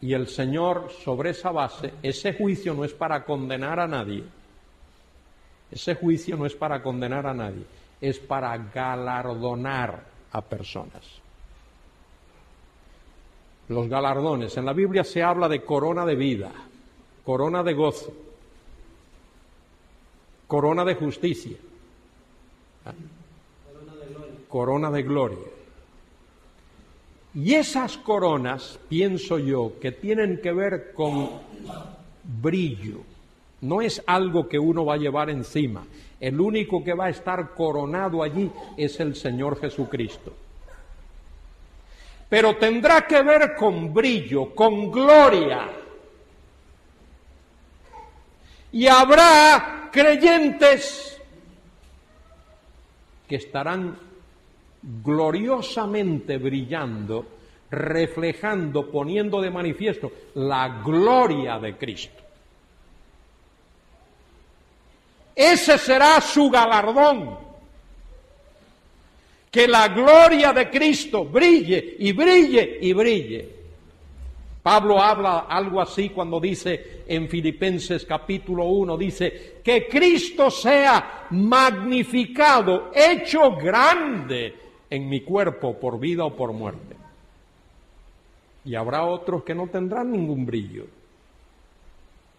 [0.00, 4.22] Y el Señor, sobre esa base, ese juicio no es para condenar a nadie
[5.68, 7.64] Ese juicio no es para condenar a nadie,
[8.00, 11.02] es para galardonar a personas.
[13.66, 14.56] Los galardones.
[14.56, 16.52] En la Biblia se habla de corona de vida,
[17.24, 18.12] corona de gozo,
[20.46, 21.56] corona de justicia,
[22.84, 24.34] Corona de gloria.
[24.48, 25.38] corona de gloria.
[27.34, 31.30] Y esas coronas, pienso yo, que tienen que ver con
[32.24, 32.98] brillo,
[33.60, 35.84] no es algo que uno va a llevar encima.
[36.18, 40.32] El único que va a estar coronado allí es el Señor Jesucristo.
[42.28, 45.68] Pero tendrá que ver con brillo, con gloria.
[48.72, 51.20] Y habrá creyentes
[53.28, 53.96] que estarán
[54.82, 57.26] gloriosamente brillando,
[57.70, 62.22] reflejando, poniendo de manifiesto la gloria de Cristo.
[65.34, 67.50] Ese será su galardón.
[69.50, 73.59] Que la gloria de Cristo brille y brille y brille.
[74.62, 82.90] Pablo habla algo así cuando dice en Filipenses capítulo 1, dice, que Cristo sea magnificado,
[82.94, 84.54] hecho grande
[84.90, 86.96] en mi cuerpo por vida o por muerte.
[88.64, 90.86] Y habrá otros que no tendrán ningún brillo.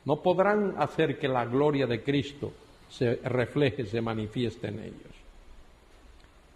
[0.05, 2.51] No podrán hacer que la gloria de Cristo
[2.87, 5.11] se refleje, se manifieste en ellos.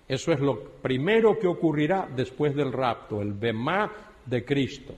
[0.08, 3.92] Eso es lo primero que ocurrirá después del rapto, el Bemá
[4.26, 4.94] de Cristo.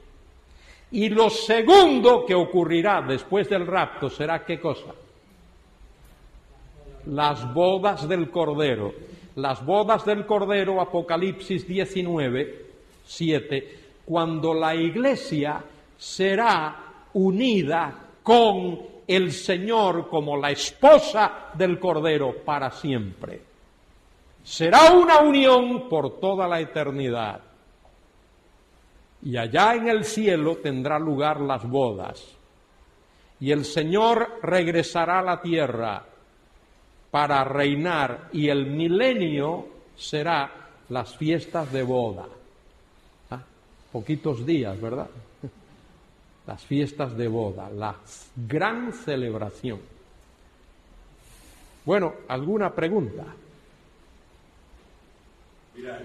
[0.92, 4.94] Y lo segundo que ocurrirá después del rapto será qué cosa?
[7.08, 8.94] Las bodas del Cordero.
[9.36, 12.66] Las bodas del Cordero, Apocalipsis 19,
[13.06, 15.64] 7, cuando la iglesia
[15.98, 23.42] será unida con el Señor como la esposa del Cordero para siempre.
[24.44, 27.42] Será una unión por toda la eternidad.
[29.24, 32.24] Y allá en el cielo tendrá lugar las bodas.
[33.40, 36.04] Y el Señor regresará a la tierra
[37.12, 40.52] para reinar y el milenio será
[40.90, 42.26] las fiestas de boda.
[43.32, 43.42] Ah,
[43.92, 45.10] Poquitos días, ¿verdad?
[46.48, 47.94] Las fiestas de boda, la
[48.48, 49.82] gran celebración.
[51.84, 53.26] Bueno, ¿alguna pregunta?
[55.76, 56.02] Mira,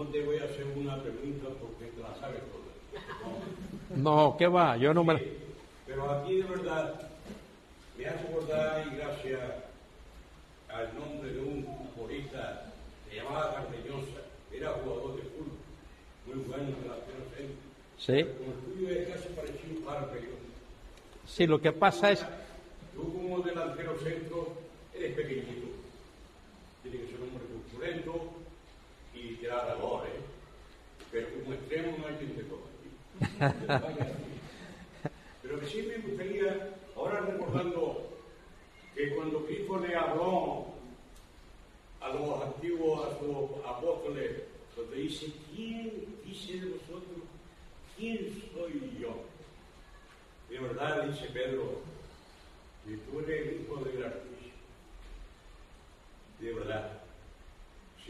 [0.00, 3.96] no te voy a hacer una pregunta porque te la sabes toda.
[3.96, 4.76] No, ¿qué va?
[4.78, 5.14] Yo no me...
[5.14, 5.20] la-
[5.86, 7.10] Pero aquí de verdad
[7.98, 9.40] me hace acordar y gracias
[10.70, 12.72] al nombre de un futbolista
[13.08, 14.20] que llamaba Cardeñosa,
[14.52, 15.58] era jugador de fútbol,
[16.26, 17.70] muy bueno delantero centro.
[17.98, 20.36] Sí, Como el tuyo es casi parecido a Cardeñosa.
[21.26, 22.24] sí, lo que pasa es...
[22.94, 24.54] Tú como delantero centro
[24.94, 25.66] eres pequeñito.
[26.82, 28.32] Tiene que ser un hombre corpulento
[31.10, 32.70] Pero como extremo no hay quien te toque.
[35.42, 38.10] Pero sí me gustaría, ahora recordando
[38.94, 40.66] que cuando Cristo le habló
[42.00, 44.42] a los antiguos, a sus apóstoles,
[44.76, 47.24] donde dice, ¿quién dice de vosotros?
[47.96, 49.24] ¿Quién soy yo?
[50.48, 51.80] De verdad, dice Pedro,
[52.86, 54.54] que tú eres el hijo del Altísimo.
[56.38, 57.09] De verdad.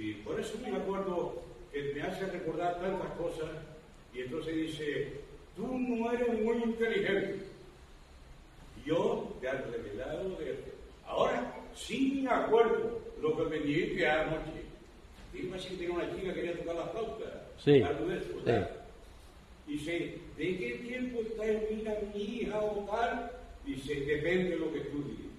[0.01, 3.51] Sí, por eso me acuerdo que me hace recordar tantas cosas
[4.15, 5.13] y entonces dice,
[5.55, 7.41] tú no eres muy inteligente.
[8.87, 10.71] Yo te he revelado de esto.
[11.05, 14.63] Ahora sí me acuerdo lo que me dijiste anoche.
[15.35, 17.49] Dime si tenía una chica que quería tocar la flauta.
[17.63, 19.71] Sí, Algo de eso, sí.
[19.71, 23.33] Dice, ¿de qué tiempo está en vida mi hija o tal?
[23.67, 25.31] Dice, depende de lo que tú digas.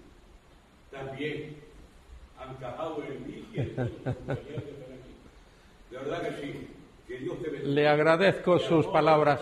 [0.91, 1.55] También
[3.07, 3.45] en mí.
[3.55, 3.63] De
[5.97, 6.67] verdad que sí.
[7.07, 7.73] Que Dios te bendiga.
[7.73, 9.41] Le agradezco sus palabras.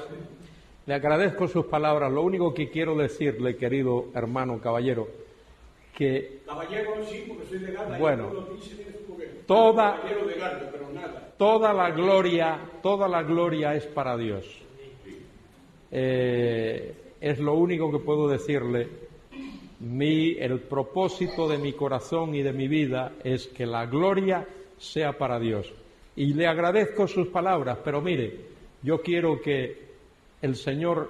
[0.86, 2.12] Le agradezco sus palabras.
[2.12, 5.08] Lo único que quiero decirle, querido hermano caballero,
[5.96, 7.98] que Caballero sí, porque soy de Gata.
[7.98, 8.32] Bueno.
[9.46, 10.02] Toda-
[11.38, 14.46] toda la gloria, toda la gloria es para Dios.
[15.92, 19.09] Eh, es lo único que puedo decirle.
[19.80, 24.46] Mi, el propósito de mi corazón y de mi vida es que la gloria
[24.78, 25.72] sea para Dios.
[26.16, 28.40] Y le agradezco sus palabras, pero mire,
[28.82, 29.90] yo quiero que
[30.42, 31.10] el Señor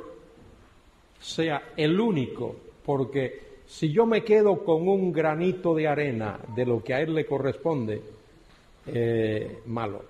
[1.20, 2.56] sea el único,
[2.86, 7.14] porque si yo me quedo con un granito de arena de lo que a Él
[7.14, 8.02] le corresponde,
[8.88, 10.04] eh, malo.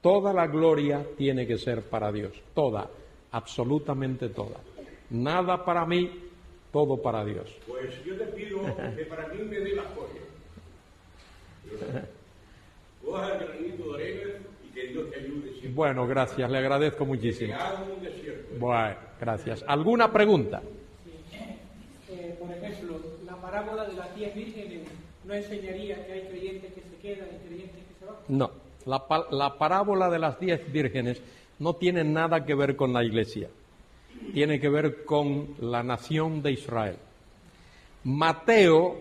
[0.00, 2.88] Toda la gloria tiene que ser para Dios, toda,
[3.32, 4.60] absolutamente toda.
[5.10, 6.08] Nada para mí,
[6.76, 7.48] todo para Dios.
[7.66, 8.58] Pues yo te pido
[8.94, 10.20] que para mí me dé la joya.
[13.02, 14.32] Coja el granito de arena
[14.62, 15.70] y que Dios te ayude siempre.
[15.70, 17.54] Bueno, gracias, le agradezco Que muchísimo.
[17.54, 18.54] haga un desierto.
[18.58, 19.64] Bueno, gracias.
[19.66, 20.60] ¿Alguna pregunta?
[22.10, 24.82] Eh, por ejemplo, la parábola de las diez vírgenes
[25.24, 28.16] no enseñaría que hay creyentes que se quedan y creyentes que se van.
[28.28, 28.50] No,
[28.84, 31.22] la, la parábola de las diez vírgenes
[31.58, 33.48] no tiene nada que ver con la iglesia,
[34.32, 36.96] tiene que ver con la nación de Israel.
[38.04, 38.96] Mateo,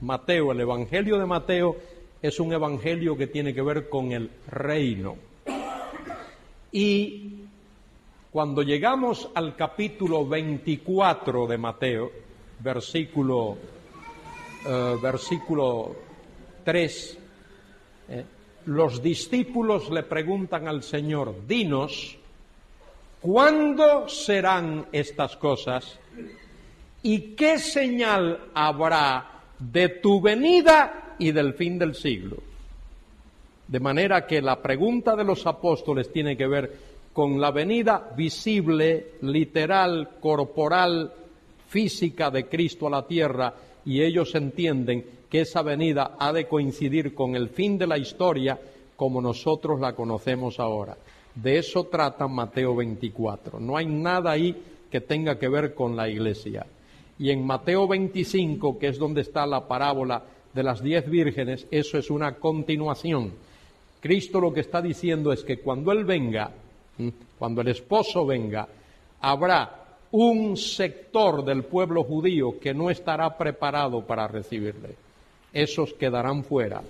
[0.00, 1.76] Mateo, el Evangelio de Mateo
[2.22, 5.16] es un evangelio que tiene que ver con el reino.
[6.72, 7.44] Y
[8.32, 12.10] cuando llegamos al capítulo 24 de Mateo,
[12.60, 13.58] versículo,
[14.66, 15.94] eh, versículo
[16.64, 17.18] 3,
[18.08, 18.24] eh,
[18.64, 22.16] los discípulos le preguntan al Señor, dinos,
[23.24, 25.98] ¿cuándo serán estas cosas?
[27.02, 32.36] ¿Y qué señal habrá de tu venida y del fin del siglo?
[33.66, 36.76] De manera que la pregunta de los apóstoles tiene que ver
[37.14, 41.10] con la venida visible, literal, corporal,
[41.66, 43.54] física de Cristo a la tierra
[43.86, 48.60] y ellos entienden que esa venida ha de coincidir con el fin de la historia
[48.96, 50.96] como nosotros la conocemos ahora.
[51.34, 53.58] De eso trata Mateo 24.
[53.58, 54.56] No hay nada ahí
[54.90, 56.66] que tenga que ver con la iglesia.
[57.18, 61.98] Y en Mateo 25, que es donde está la parábola de las diez vírgenes, eso
[61.98, 63.32] es una continuación.
[64.00, 66.50] Cristo lo que está diciendo es que cuando Él venga,
[67.38, 68.68] cuando el esposo venga,
[69.20, 74.94] habrá un sector del pueblo judío que no estará preparado para recibirle.
[75.52, 76.82] Esos quedarán fuera.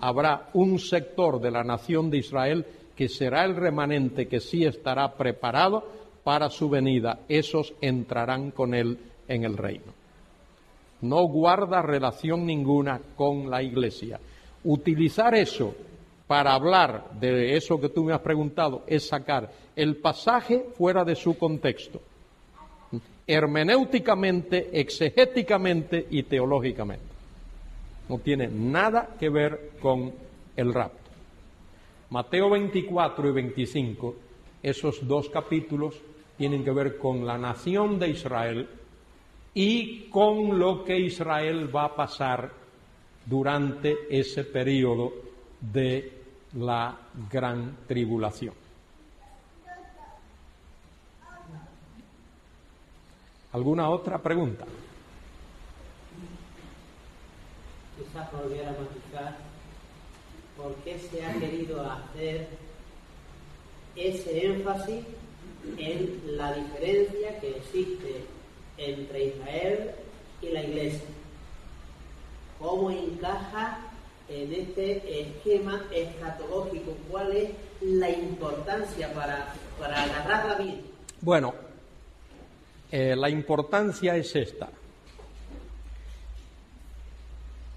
[0.00, 2.66] Habrá un sector de la nación de Israel
[2.96, 5.84] que será el remanente que sí estará preparado
[6.24, 7.20] para su venida.
[7.28, 8.98] Esos entrarán con Él
[9.28, 10.02] en el reino
[11.02, 14.18] no guarda relación ninguna con la iglesia.
[14.64, 15.74] Utilizar eso
[16.26, 21.16] para hablar de eso que tú me has preguntado es sacar el pasaje fuera de
[21.16, 22.00] su contexto,
[23.26, 27.04] hermenéuticamente, exegéticamente y teológicamente.
[28.08, 30.12] No tiene nada que ver con
[30.56, 31.01] el rapto.
[32.12, 34.14] Mateo 24 y 25,
[34.62, 35.98] esos dos capítulos
[36.36, 38.68] tienen que ver con la nación de Israel
[39.54, 42.52] y con lo que Israel va a pasar
[43.24, 45.10] durante ese periodo
[45.58, 46.12] de
[46.52, 46.98] la
[47.30, 48.52] gran tribulación.
[53.52, 54.66] ¿Alguna otra pregunta?
[57.96, 58.28] Quizás
[60.62, 62.46] por qué se ha querido hacer
[63.96, 65.04] ese énfasis
[65.76, 68.24] en la diferencia que existe
[68.78, 69.90] entre Israel
[70.40, 71.08] y la Iglesia.
[72.60, 73.78] ¿Cómo encaja
[74.28, 76.96] en este esquema escatológico?
[77.10, 80.80] ¿Cuál es la importancia para, para agarrarla bien?
[81.20, 81.54] Bueno,
[82.90, 84.70] eh, la importancia es esta.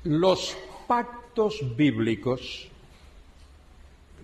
[0.04, 0.56] Los
[0.88, 2.70] pactos bíblicos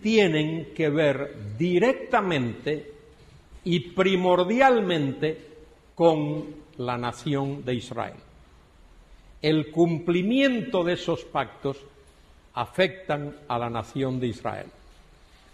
[0.01, 2.91] tienen que ver directamente
[3.63, 5.37] y primordialmente
[5.95, 6.45] con
[6.77, 8.15] la nación de Israel.
[9.41, 11.77] El cumplimiento de esos pactos
[12.53, 14.67] afectan a la nación de Israel.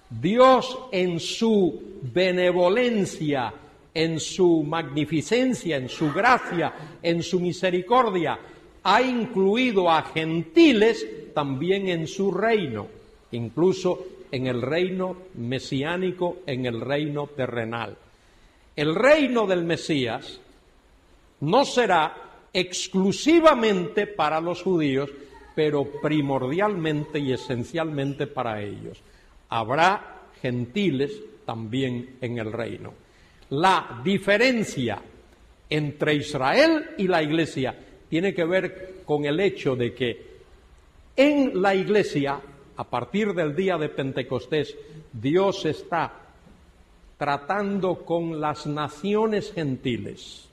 [0.10, 3.54] Dios en su benevolencia,
[3.94, 8.40] en su magnificencia, en su gracia, en su misericordia,
[8.84, 12.88] ha incluido a gentiles también en su reino,
[13.32, 17.98] incluso en el reino mesiánico, en el reino terrenal.
[18.76, 20.40] El reino del Mesías
[21.42, 22.16] no será
[22.54, 25.10] exclusivamente para los judíos,
[25.56, 29.02] pero primordialmente y esencialmente para ellos.
[29.50, 32.94] Habrá gentiles también en el reino.
[33.50, 35.02] La diferencia
[35.70, 37.76] entre Israel y la iglesia
[38.10, 40.28] tiene que ver con el hecho de que
[41.16, 42.40] en la iglesia,
[42.78, 44.76] a partir del día de Pentecostés,
[45.12, 46.14] Dios está
[47.18, 50.48] tratando con las naciones gentiles.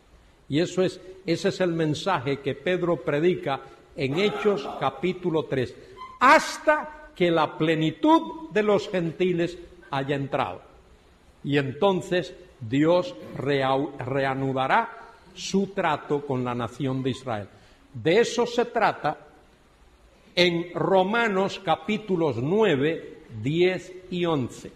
[0.48, 3.60] Y eso es, ese es el mensaje que Pedro predica
[3.96, 5.74] en Hechos capítulo 3,
[6.20, 9.56] hasta que la plenitud de los gentiles
[9.90, 10.62] haya entrado.
[11.44, 14.88] Y entonces Dios rea- reanudará
[15.34, 17.48] su trato con la nación de Israel.
[17.92, 19.18] De eso se trata
[20.34, 24.72] en Romanos capítulos 9, 10 y 11.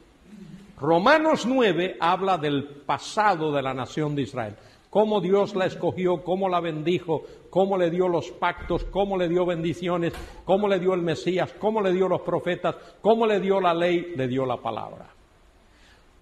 [0.81, 4.55] Romanos 9 habla del pasado de la nación de Israel.
[4.91, 9.45] cómo Dios la escogió, cómo la bendijo, cómo le dio los pactos, cómo le dio
[9.45, 10.15] bendiciones,
[10.47, 14.15] cómo le dio el Mesías, cómo le dio los profetas, cómo le dio la ley,
[14.17, 15.07] le dio la palabra.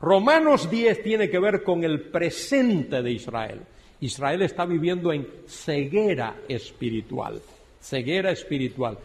[0.00, 3.60] Romanos 10 tiene que ver con el presente de Israel.
[4.00, 7.40] Israel está viviendo en ceguera espiritual,
[7.80, 8.98] ceguera espiritual,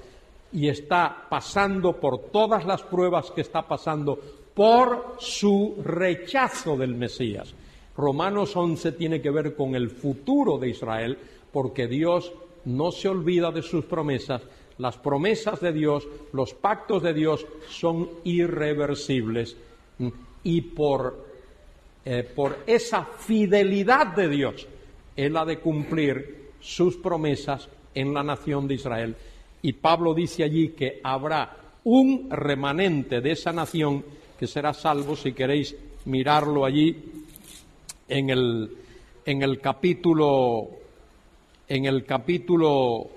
[0.53, 4.19] y está pasando por todas las pruebas que está pasando
[4.53, 7.53] por su rechazo del Mesías.
[7.95, 11.17] Romanos 11 tiene que ver con el futuro de Israel,
[11.51, 12.33] porque Dios
[12.65, 14.41] no se olvida de sus promesas.
[14.77, 19.55] Las promesas de Dios, los pactos de Dios son irreversibles.
[20.43, 21.27] Y por,
[22.03, 24.67] eh, por esa fidelidad de Dios,
[25.15, 29.15] Él ha de cumplir sus promesas en la nación de Israel.
[29.61, 34.03] Y Pablo dice allí que habrá un remanente de esa nación
[34.37, 35.75] que será salvo, si queréis
[36.05, 36.95] mirarlo allí
[38.07, 38.71] en el,
[39.25, 40.67] en el capítulo,
[41.67, 43.09] en el capítulo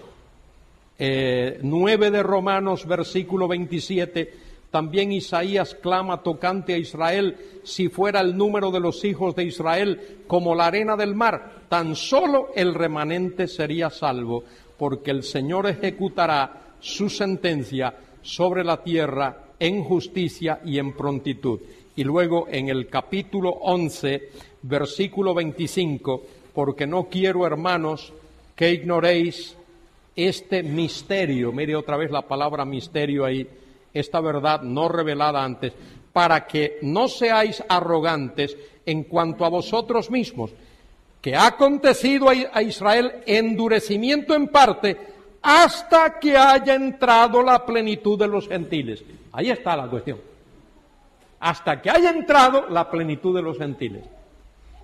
[0.98, 8.36] eh, 9 de Romanos, versículo 27, también Isaías clama tocante a Israel, si fuera el
[8.36, 13.46] número de los hijos de Israel como la arena del mar, tan solo el remanente
[13.46, 14.44] sería salvo,
[14.78, 21.60] porque el Señor ejecutará su sentencia sobre la tierra en justicia y en prontitud.
[21.96, 24.30] Y luego en el capítulo 11
[24.62, 26.22] versículo 25,
[26.54, 28.12] porque no quiero, hermanos,
[28.56, 29.56] que ignoréis
[30.16, 33.46] este misterio, mire otra vez la palabra misterio ahí,
[33.92, 35.72] esta verdad no revelada antes,
[36.12, 38.56] para que no seáis arrogantes
[38.86, 40.52] en cuanto a vosotros mismos,
[41.24, 44.94] que ha acontecido a Israel endurecimiento en parte
[45.40, 49.02] hasta que haya entrado la plenitud de los gentiles.
[49.32, 50.20] Ahí está la cuestión.
[51.40, 54.04] Hasta que haya entrado la plenitud de los gentiles.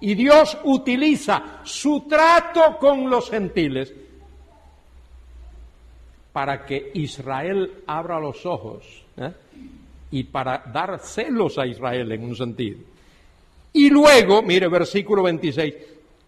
[0.00, 3.92] Y Dios utiliza su trato con los gentiles
[6.32, 9.30] para que Israel abra los ojos ¿eh?
[10.10, 12.78] y para dar celos a Israel en un sentido.
[13.74, 15.74] Y luego, mire versículo 26,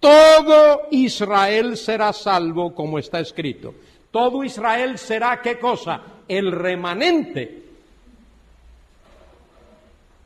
[0.02, 3.72] todo Israel será salvo como está escrito.
[4.10, 6.02] Todo Israel será qué cosa?
[6.26, 7.62] El remanente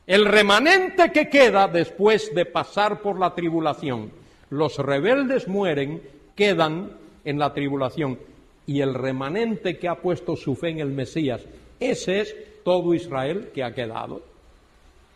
[0.06, 4.12] el remanente que queda después de pasar por la tribulación.
[4.50, 6.00] Los rebeldes mueren,
[6.36, 6.92] quedan
[7.24, 8.18] en la tribulación.
[8.66, 11.44] Y el remanente que ha puesto su fe en el Mesías,
[11.80, 14.22] ese es todo Israel que ha quedado.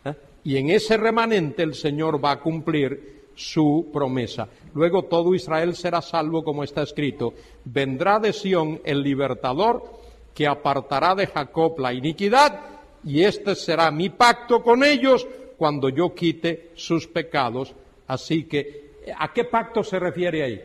[0.03, 0.13] ¿Eh?
[0.43, 4.47] Y en ese remanente el Señor va a cumplir su promesa.
[4.73, 7.33] Luego todo Israel será salvo, como está escrito.
[7.65, 9.83] Vendrá de Sión el libertador
[10.33, 12.61] que apartará de Jacob la iniquidad
[13.03, 15.27] y este será mi pacto con ellos
[15.57, 17.73] cuando yo quite sus pecados.
[18.07, 20.61] Así que, ¿a qué pacto se refiere ahí?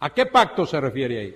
[0.00, 1.34] ¿A qué pacto se refiere ahí?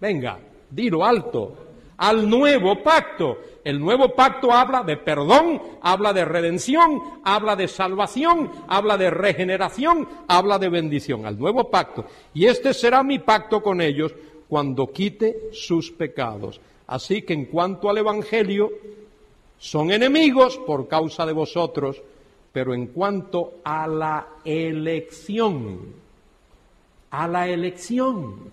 [0.00, 0.38] Venga,
[0.70, 1.69] dilo alto.
[2.00, 3.38] Al nuevo pacto.
[3.62, 10.08] El nuevo pacto habla de perdón, habla de redención, habla de salvación, habla de regeneración,
[10.26, 11.26] habla de bendición.
[11.26, 12.06] Al nuevo pacto.
[12.32, 14.14] Y este será mi pacto con ellos
[14.48, 16.58] cuando quite sus pecados.
[16.86, 18.70] Así que en cuanto al Evangelio,
[19.58, 22.02] son enemigos por causa de vosotros,
[22.50, 25.80] pero en cuanto a la elección,
[27.10, 28.52] a la elección,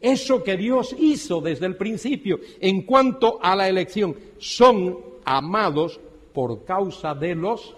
[0.00, 6.00] eso que Dios hizo desde el principio, en cuanto a la elección, son amados
[6.32, 7.74] por causa de los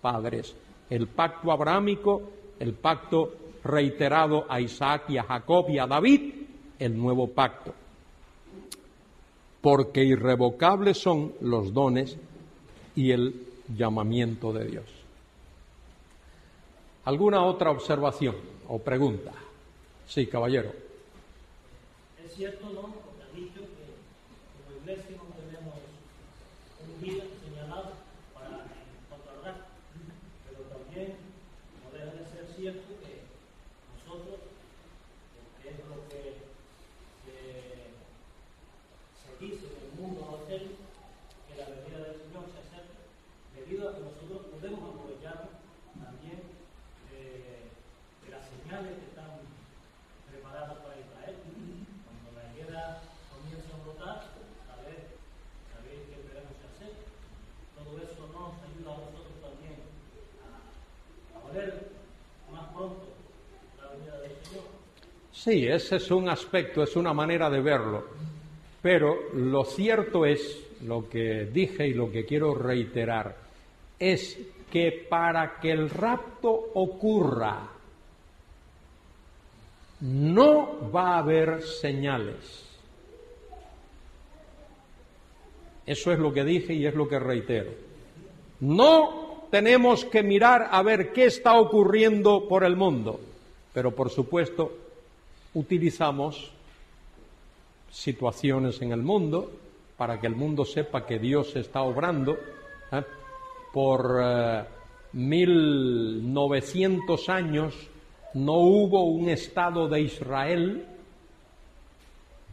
[0.00, 0.56] padres.
[0.88, 2.22] El pacto abrámico,
[2.58, 6.32] el pacto reiterado a Isaac y a Jacob y a David,
[6.78, 7.74] el nuevo pacto,
[9.60, 12.16] porque irrevocables son los dones
[12.96, 14.84] y el llamamiento de Dios.
[17.04, 18.36] ¿Alguna otra observación
[18.68, 19.32] o pregunta?
[20.06, 20.89] Sí, caballero.
[22.40, 22.80] Cierto, ¿no?
[22.80, 24.00] Porque ha dicho que
[24.64, 28.00] como iglesia no tenemos un día señalado
[28.32, 28.64] para
[29.12, 29.68] controlar,
[30.48, 31.20] pero también
[31.84, 33.28] no deja de ser cierto que
[33.92, 34.40] nosotros,
[35.60, 36.40] que es lo que
[39.40, 43.04] dice en el mundo hacer que la venida del Señor se acerca,
[43.56, 45.60] debido a que nosotros podemos aprovechar
[45.92, 46.40] también
[47.12, 47.68] de,
[48.32, 49.44] las señales que están
[50.28, 51.36] preparadas para Israel.
[52.04, 53.02] Cuando la guerra
[53.32, 54.22] comienza a brotar,
[54.68, 55.18] saber,
[55.72, 56.92] saber qué debemos hacer.
[57.74, 59.82] Todo eso nos ayuda a nosotros también
[60.44, 60.62] a,
[61.32, 61.90] a ver
[62.52, 63.18] más pronto
[63.80, 64.68] la venida del Señor.
[65.42, 68.04] Sí, ese es un aspecto, es una manera de verlo.
[68.82, 73.36] Pero lo cierto es, lo que dije y lo que quiero reiterar,
[73.98, 74.38] es
[74.70, 77.70] que para que el rapto ocurra
[80.00, 82.66] no va a haber señales.
[85.86, 87.70] Eso es lo que dije y es lo que reitero.
[88.60, 93.18] No tenemos que mirar a ver qué está ocurriendo por el mundo,
[93.72, 94.79] pero por supuesto
[95.54, 96.52] utilizamos
[97.90, 99.50] situaciones en el mundo
[99.96, 102.38] para que el mundo sepa que Dios está obrando.
[102.92, 103.02] ¿eh?
[103.72, 104.64] Por eh,
[105.12, 107.74] mil novecientos años
[108.34, 110.86] no hubo un Estado de Israel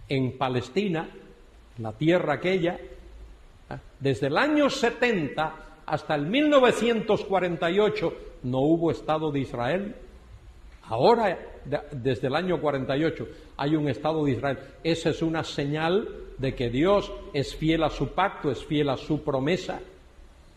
[0.10, 1.10] en Palestina,
[1.78, 3.78] la tierra aquella, ¿eh?
[4.00, 5.56] desde el año 70
[5.86, 8.14] hasta el 1948
[8.44, 9.96] no hubo Estado de Israel.
[10.90, 11.38] Ahora,
[11.92, 13.28] desde el año 48,
[13.58, 14.60] hay un Estado de Israel.
[14.84, 16.08] Esa es una señal
[16.38, 19.80] de que Dios es fiel a su pacto, es fiel a su promesa.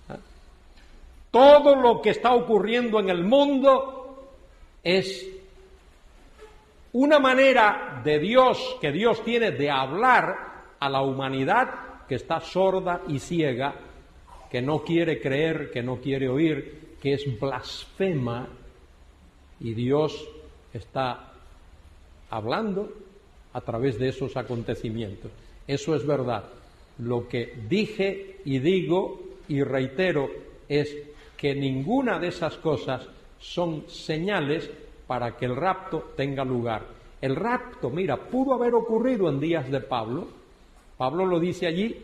[0.08, 0.16] ¿eh?
[1.30, 4.30] Todo lo que está ocurriendo en el mundo
[4.84, 5.26] es
[6.92, 10.36] una manera de Dios que Dios tiene de hablar
[10.78, 13.74] a la humanidad que está sorda y ciega,
[14.50, 18.48] que no quiere creer, que no quiere oír, que es blasfema
[19.60, 20.26] y Dios
[20.72, 21.32] está
[22.30, 22.92] hablando
[23.52, 25.30] a través de esos acontecimientos.
[25.66, 26.44] Eso es verdad.
[26.98, 30.30] Lo que dije y digo y reitero
[30.68, 30.96] es
[31.36, 33.06] que ninguna de esas cosas
[33.38, 34.70] son señales
[35.06, 36.86] para que el rapto tenga lugar.
[37.20, 40.28] El rapto, mira, pudo haber ocurrido en días de Pablo.
[40.96, 41.96] Pablo lo dice allí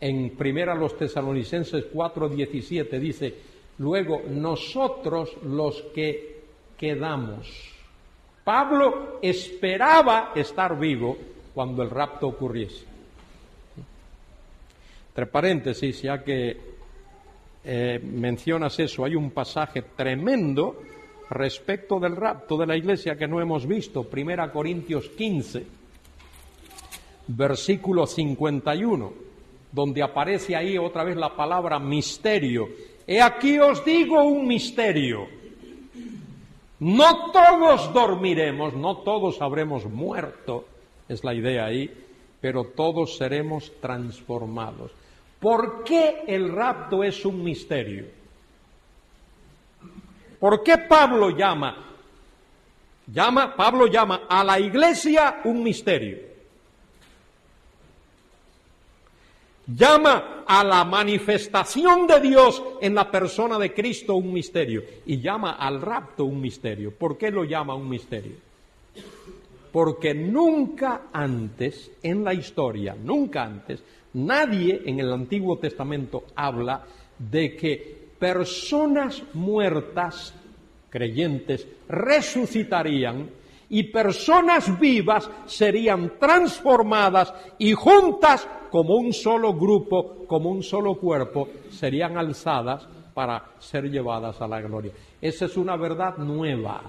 [0.00, 3.34] en Primera los Tesalonicenses 4:17 dice,
[3.78, 6.33] "Luego nosotros los que
[6.76, 7.74] quedamos."
[8.44, 11.16] Pablo esperaba estar vivo
[11.54, 12.84] cuando el rapto ocurriese.
[15.08, 16.56] Entre paréntesis, ya que
[17.64, 20.82] eh, mencionas eso, hay un pasaje tremendo
[21.30, 25.64] respecto del rapto de la iglesia que no hemos visto, Primera Corintios 15,
[27.28, 29.12] versículo 51,
[29.72, 32.68] donde aparece ahí otra vez la palabra misterio.
[33.06, 35.43] He aquí os digo un misterio.
[36.80, 40.66] No todos dormiremos, no todos habremos muerto,
[41.08, 41.90] es la idea ahí,
[42.40, 44.90] pero todos seremos transformados.
[45.40, 48.06] ¿Por qué el rapto es un misterio?
[50.40, 51.76] ¿Por qué Pablo llama,
[53.06, 56.33] llama, Pablo llama a la iglesia un misterio?
[59.66, 65.52] Llama a la manifestación de Dios en la persona de Cristo un misterio y llama
[65.52, 66.92] al rapto un misterio.
[66.92, 68.36] ¿Por qué lo llama un misterio?
[69.72, 73.82] Porque nunca antes en la historia, nunca antes,
[74.14, 76.84] Nadie en el Antiguo Testamento habla
[77.18, 80.32] de que personas muertas,
[80.88, 83.28] creyentes, resucitarían
[83.74, 91.48] y personas vivas serían transformadas y juntas como un solo grupo, como un solo cuerpo,
[91.70, 94.92] serían alzadas para ser llevadas a la gloria.
[95.20, 96.82] Esa es una verdad nueva.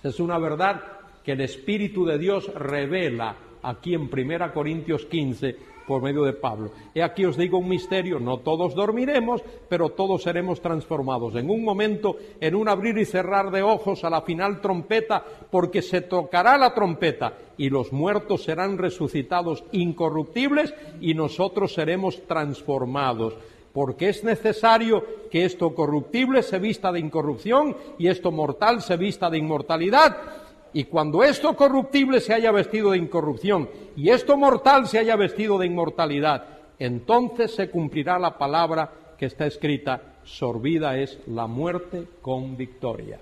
[0.00, 0.82] Esa es una verdad
[1.24, 5.56] que el Espíritu de Dios revela aquí en 1 Corintios 15
[5.86, 6.70] por medio de Pablo.
[6.94, 11.34] He aquí os digo un misterio, no todos dormiremos, pero todos seremos transformados.
[11.34, 15.82] En un momento, en un abrir y cerrar de ojos a la final trompeta, porque
[15.82, 23.34] se tocará la trompeta y los muertos serán resucitados incorruptibles y nosotros seremos transformados
[23.72, 29.30] porque es necesario que esto corruptible se vista de incorrupción y esto mortal se vista
[29.30, 30.41] de inmortalidad.
[30.74, 35.58] Y cuando esto corruptible se haya vestido de incorrupción y esto mortal se haya vestido
[35.58, 36.46] de inmortalidad,
[36.78, 43.20] entonces se cumplirá la palabra que está escrita, sorbida es la muerte con victoria.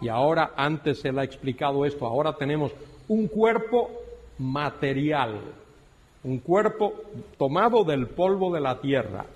[0.00, 2.72] Y ahora, antes se le ha explicado esto, ahora tenemos
[3.08, 3.90] un cuerpo
[4.38, 5.40] material,
[6.24, 6.94] un cuerpo
[7.38, 9.26] tomado del polvo de la tierra,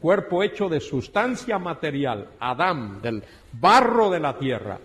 [0.00, 3.22] cuerpo hecho de sustancia material, Adán, del
[3.52, 4.78] barro de la tierra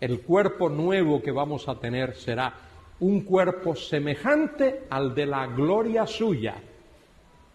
[0.00, 2.54] el cuerpo nuevo que vamos a tener será
[3.00, 6.54] un cuerpo semejante al de la gloria suya.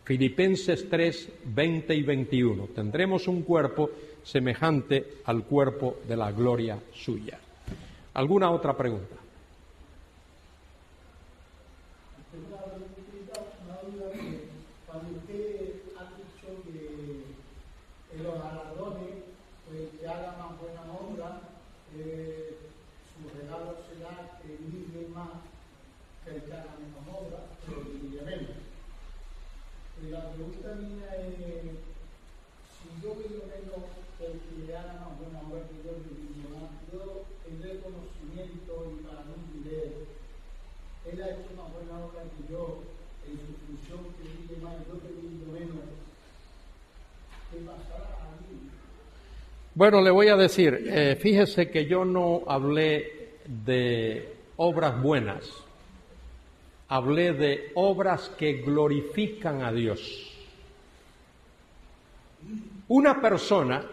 [0.03, 2.68] Filipenses 3, 20 y 21.
[2.74, 3.91] Tendremos un cuerpo
[4.24, 7.38] semejante al cuerpo de la gloria suya.
[8.14, 9.16] ¿Alguna otra pregunta?
[30.10, 31.61] la pregunta mía es,
[32.82, 34.10] si yo por lo menos el que le haga más buena obra
[49.80, 55.49] Bueno, le voy a decir, eh, fíjese que yo no hablé de obras buenas,
[56.89, 60.35] hablé de obras que glorifican a Dios.
[62.89, 63.85] Una persona,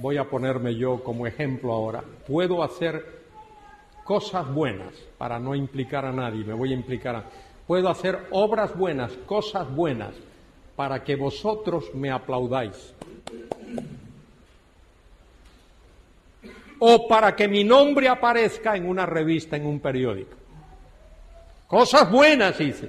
[0.00, 3.18] voy a ponerme yo como ejemplo ahora, puedo hacer
[4.04, 7.24] cosas buenas para no implicar a nadie, me voy a implicar a...
[7.66, 10.14] Puedo hacer obras buenas, cosas buenas,
[10.74, 12.94] para que vosotros me aplaudáis.
[16.78, 20.36] O para que mi nombre aparezca en una revista, en un periódico.
[21.66, 22.88] Cosas buenas hice,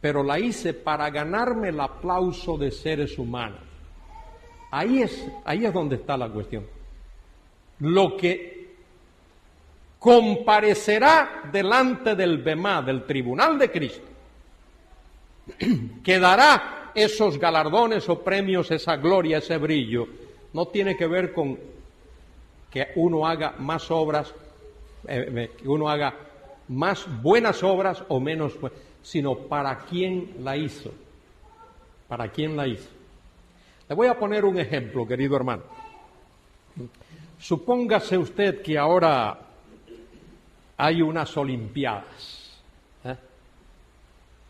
[0.00, 3.65] pero la hice para ganarme el aplauso de seres humanos.
[4.70, 6.66] Ahí es, ahí es donde está la cuestión.
[7.80, 8.74] Lo que
[9.98, 14.06] comparecerá delante del BEMA, del Tribunal de Cristo,
[16.04, 20.06] que dará esos galardones o premios, esa gloria, ese brillo,
[20.52, 21.58] no tiene que ver con
[22.70, 24.34] que uno haga más obras,
[25.06, 26.14] eh, que uno haga
[26.68, 28.54] más buenas obras o menos,
[29.02, 30.92] sino para quién la hizo,
[32.08, 32.95] para quién la hizo.
[33.88, 35.62] Le voy a poner un ejemplo, querido hermano.
[37.38, 39.38] Supóngase usted que ahora
[40.76, 42.60] hay unas Olimpiadas
[43.04, 43.16] ¿eh?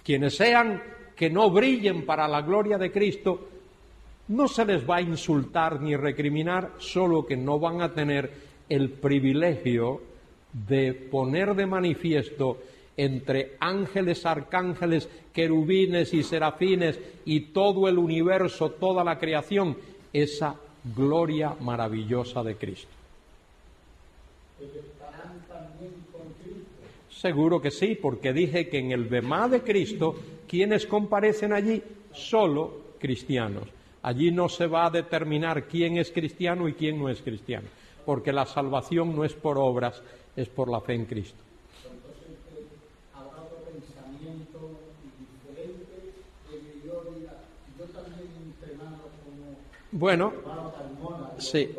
[0.05, 0.81] quienes sean
[1.17, 3.45] que no brillen para la gloria de Cristo,
[4.29, 8.31] no se les va a insultar ni recriminar, solo que no van a tener
[8.69, 10.01] el privilegio
[10.53, 12.59] de poner de manifiesto
[12.95, 19.75] entre ángeles, arcángeles, querubines y serafines y todo el universo, toda la creación,
[20.13, 20.55] esa
[20.95, 22.87] gloria maravillosa de Cristo.
[27.27, 30.15] Seguro que sí, porque dije que en el Bemá de Cristo,
[30.47, 31.83] quienes comparecen allí?
[32.13, 33.67] Solo cristianos.
[34.01, 37.67] Allí no se va a determinar quién es cristiano y quién no es cristiano,
[38.05, 40.01] porque la salvación no es por obras,
[40.37, 41.43] es por la fe en Cristo.
[49.91, 50.31] Bueno,
[51.39, 51.75] sí.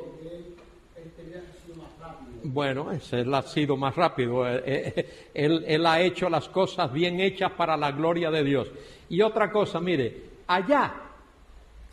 [2.51, 4.49] Bueno, él ha sido más rápido.
[4.49, 8.69] Eh, eh, él, ha hecho las cosas bien hechas para la gloria de Dios.
[9.11, 10.95] Y otra cosa, mire, allá,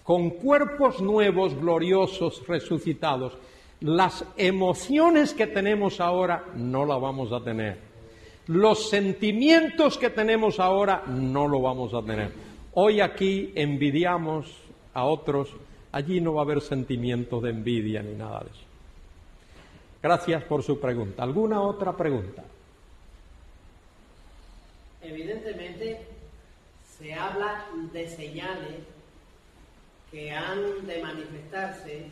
[0.04, 3.38] con cuerpos nuevos, gloriosos, resucitados,
[3.82, 7.78] las emociones que tenemos ahora no las vamos a tener.
[8.48, 12.32] Los sentimientos que tenemos ahora no lo vamos a tener.
[12.76, 14.56] Hoy aquí envidiamos
[14.94, 15.54] a otros,
[15.92, 18.65] allí no va a haber sentimientos de envidia ni nada de eso.
[20.06, 21.24] Gracias por su pregunta.
[21.24, 22.44] ¿Alguna otra pregunta?
[25.02, 26.06] Evidentemente
[26.96, 28.82] se habla de señales
[30.12, 32.06] que han de manifestarse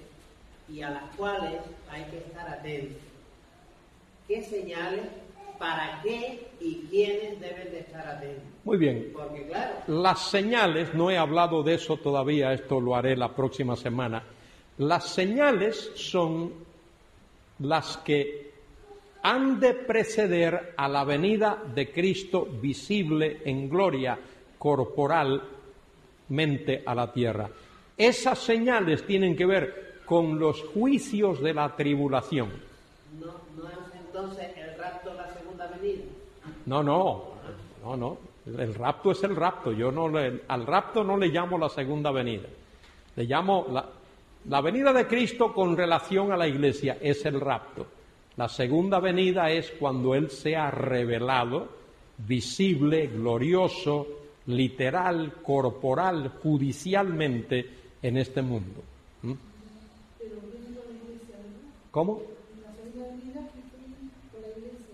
[0.67, 1.61] y a las cuales
[1.91, 2.97] hay que estar atentos.
[4.27, 5.05] ¿Qué señales,
[5.59, 8.43] para qué y quiénes deben de estar atentos?
[8.63, 9.11] Muy bien.
[9.13, 13.75] Porque claro, Las señales, no he hablado de eso todavía, esto lo haré la próxima
[13.75, 14.23] semana.
[14.79, 16.72] Las señales son
[17.63, 18.51] las que
[19.23, 24.17] han de preceder a la venida de Cristo visible en gloria
[24.57, 27.49] corporalmente a la tierra.
[27.97, 32.49] Esas señales tienen que ver con los juicios de la tribulación.
[33.19, 33.25] no,
[33.57, 33.75] no es
[34.05, 36.03] entonces el rapto la segunda venida.
[36.65, 37.23] No, no,
[37.83, 38.17] no, no.
[38.45, 39.71] El rapto es el rapto.
[39.71, 42.47] Yo no le- al rapto no le llamo la segunda venida.
[43.15, 43.85] Le llamo la,
[44.49, 47.87] la venida de Cristo con relación a la iglesia es el rapto.
[48.35, 51.69] La segunda venida es cuando Él sea revelado,
[52.17, 54.07] visible, glorioso,
[54.47, 57.69] literal, corporal, judicialmente
[58.01, 58.81] en este mundo.
[59.21, 59.33] ¿Mm?
[61.91, 62.21] ¿Cómo?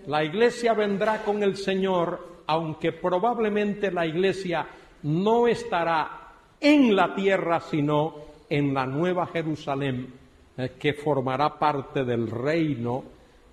[0.08, 4.68] La iglesia vendrá con el Señor, aunque probablemente la iglesia
[5.04, 10.14] no estará en la tierra, sino en la nueva Jerusalén,
[10.58, 13.04] eh, que formará parte del reino,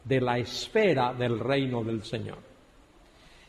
[0.03, 2.39] de la esfera del reino del Señor.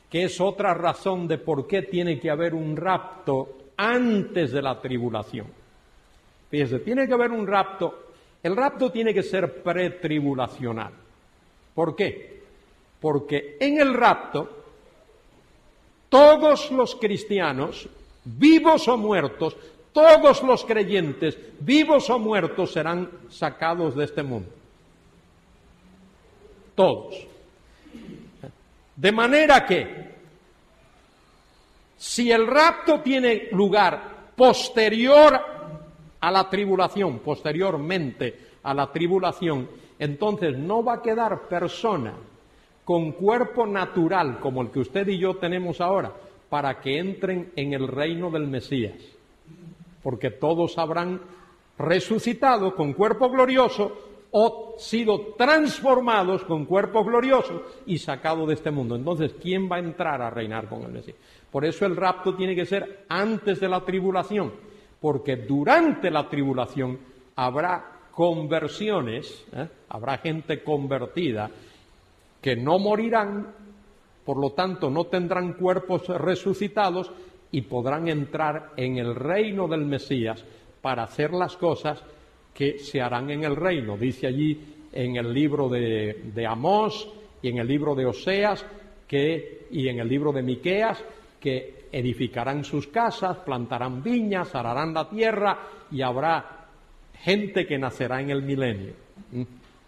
[0.09, 4.79] Que es otra razón de por qué tiene que haber un rapto antes de la
[4.81, 5.47] tribulación.
[6.49, 8.07] Fíjese, tiene que haber un rapto.
[8.41, 10.93] El rapto tiene que ser pretribulacional.
[11.75, 12.41] ¿Por qué?
[12.99, 14.57] Porque en el rapto
[16.09, 17.87] todos los cristianos,
[18.23, 19.57] vivos o muertos,
[19.97, 24.47] todos los creyentes, vivos o muertos, serán sacados de este mundo.
[26.75, 27.15] Todos.
[28.95, 30.11] De manera que,
[31.97, 35.41] si el rapto tiene lugar posterior
[36.19, 39.67] a la tribulación, posteriormente a la tribulación,
[39.97, 42.13] entonces no va a quedar persona
[42.85, 46.13] con cuerpo natural como el que usted y yo tenemos ahora
[46.49, 49.16] para que entren en el reino del Mesías.
[50.07, 51.19] Porque todos habrán
[51.77, 53.91] resucitado con cuerpo glorioso
[54.31, 58.95] o sido transformados con cuerpo glorioso y sacado de este mundo.
[58.95, 61.17] Entonces, ¿quién va a entrar a reinar con el Mesías?
[61.51, 64.53] Por eso el rapto tiene que ser antes de la tribulación,
[65.01, 66.97] porque durante la tribulación
[67.35, 69.67] habrá conversiones, ¿eh?
[69.89, 71.51] habrá gente convertida
[72.41, 73.53] que no morirán,
[74.23, 77.11] por lo tanto no tendrán cuerpos resucitados
[77.51, 80.43] y podrán entrar en el reino del Mesías
[80.81, 82.03] para hacer las cosas
[82.53, 83.97] que se harán en el reino.
[83.97, 84.59] Dice allí
[84.91, 87.07] en el libro de, de Amós
[87.41, 88.65] y en el libro de Oseas
[89.09, 91.03] y en el libro de Miqueas
[91.39, 95.59] que edificarán sus casas, plantarán viñas, ararán la tierra
[95.91, 96.67] y habrá
[97.13, 98.93] gente que nacerá en el milenio.
[99.31, 99.43] ¿Mm?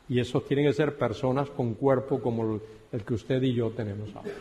[0.09, 2.61] Y esos tienen que ser personas con cuerpo como el,
[2.91, 4.31] el que usted y yo tenemos ahora.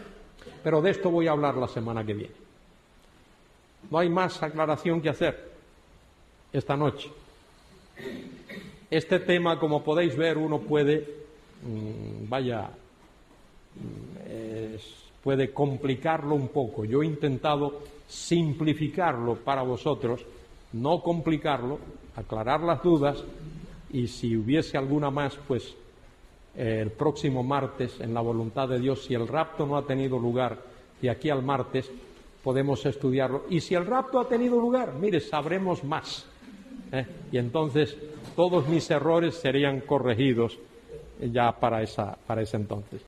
[0.63, 2.48] Pero de esto voy a hablar la semana que viene.
[3.91, 5.53] No hay más aclaración que hacer
[6.53, 7.11] esta noche.
[8.91, 11.07] Este tema, como podéis ver, uno puede,
[11.63, 12.71] mm, vaya,
[13.75, 14.77] mm,
[15.23, 16.85] puede complicarlo un poco.
[16.85, 20.25] Yo he intentado simplificarlo para vosotros,
[20.73, 21.79] no complicarlo,
[22.17, 23.23] aclarar las dudas
[23.93, 25.75] y si hubiese alguna más, pues
[26.57, 30.19] eh, el próximo martes, en la voluntad de Dios, si el rapto no ha tenido
[30.19, 30.59] lugar
[31.01, 31.91] de aquí al martes,
[32.43, 33.45] podemos estudiarlo.
[33.51, 36.27] Y si el rapto ha tenido lugar, mire, sabremos más.
[36.93, 37.07] ¿eh?
[37.33, 37.97] Y entonces
[38.37, 40.59] todos mis errores serían corregidos
[41.21, 43.03] ya para, esa, para ese entonces.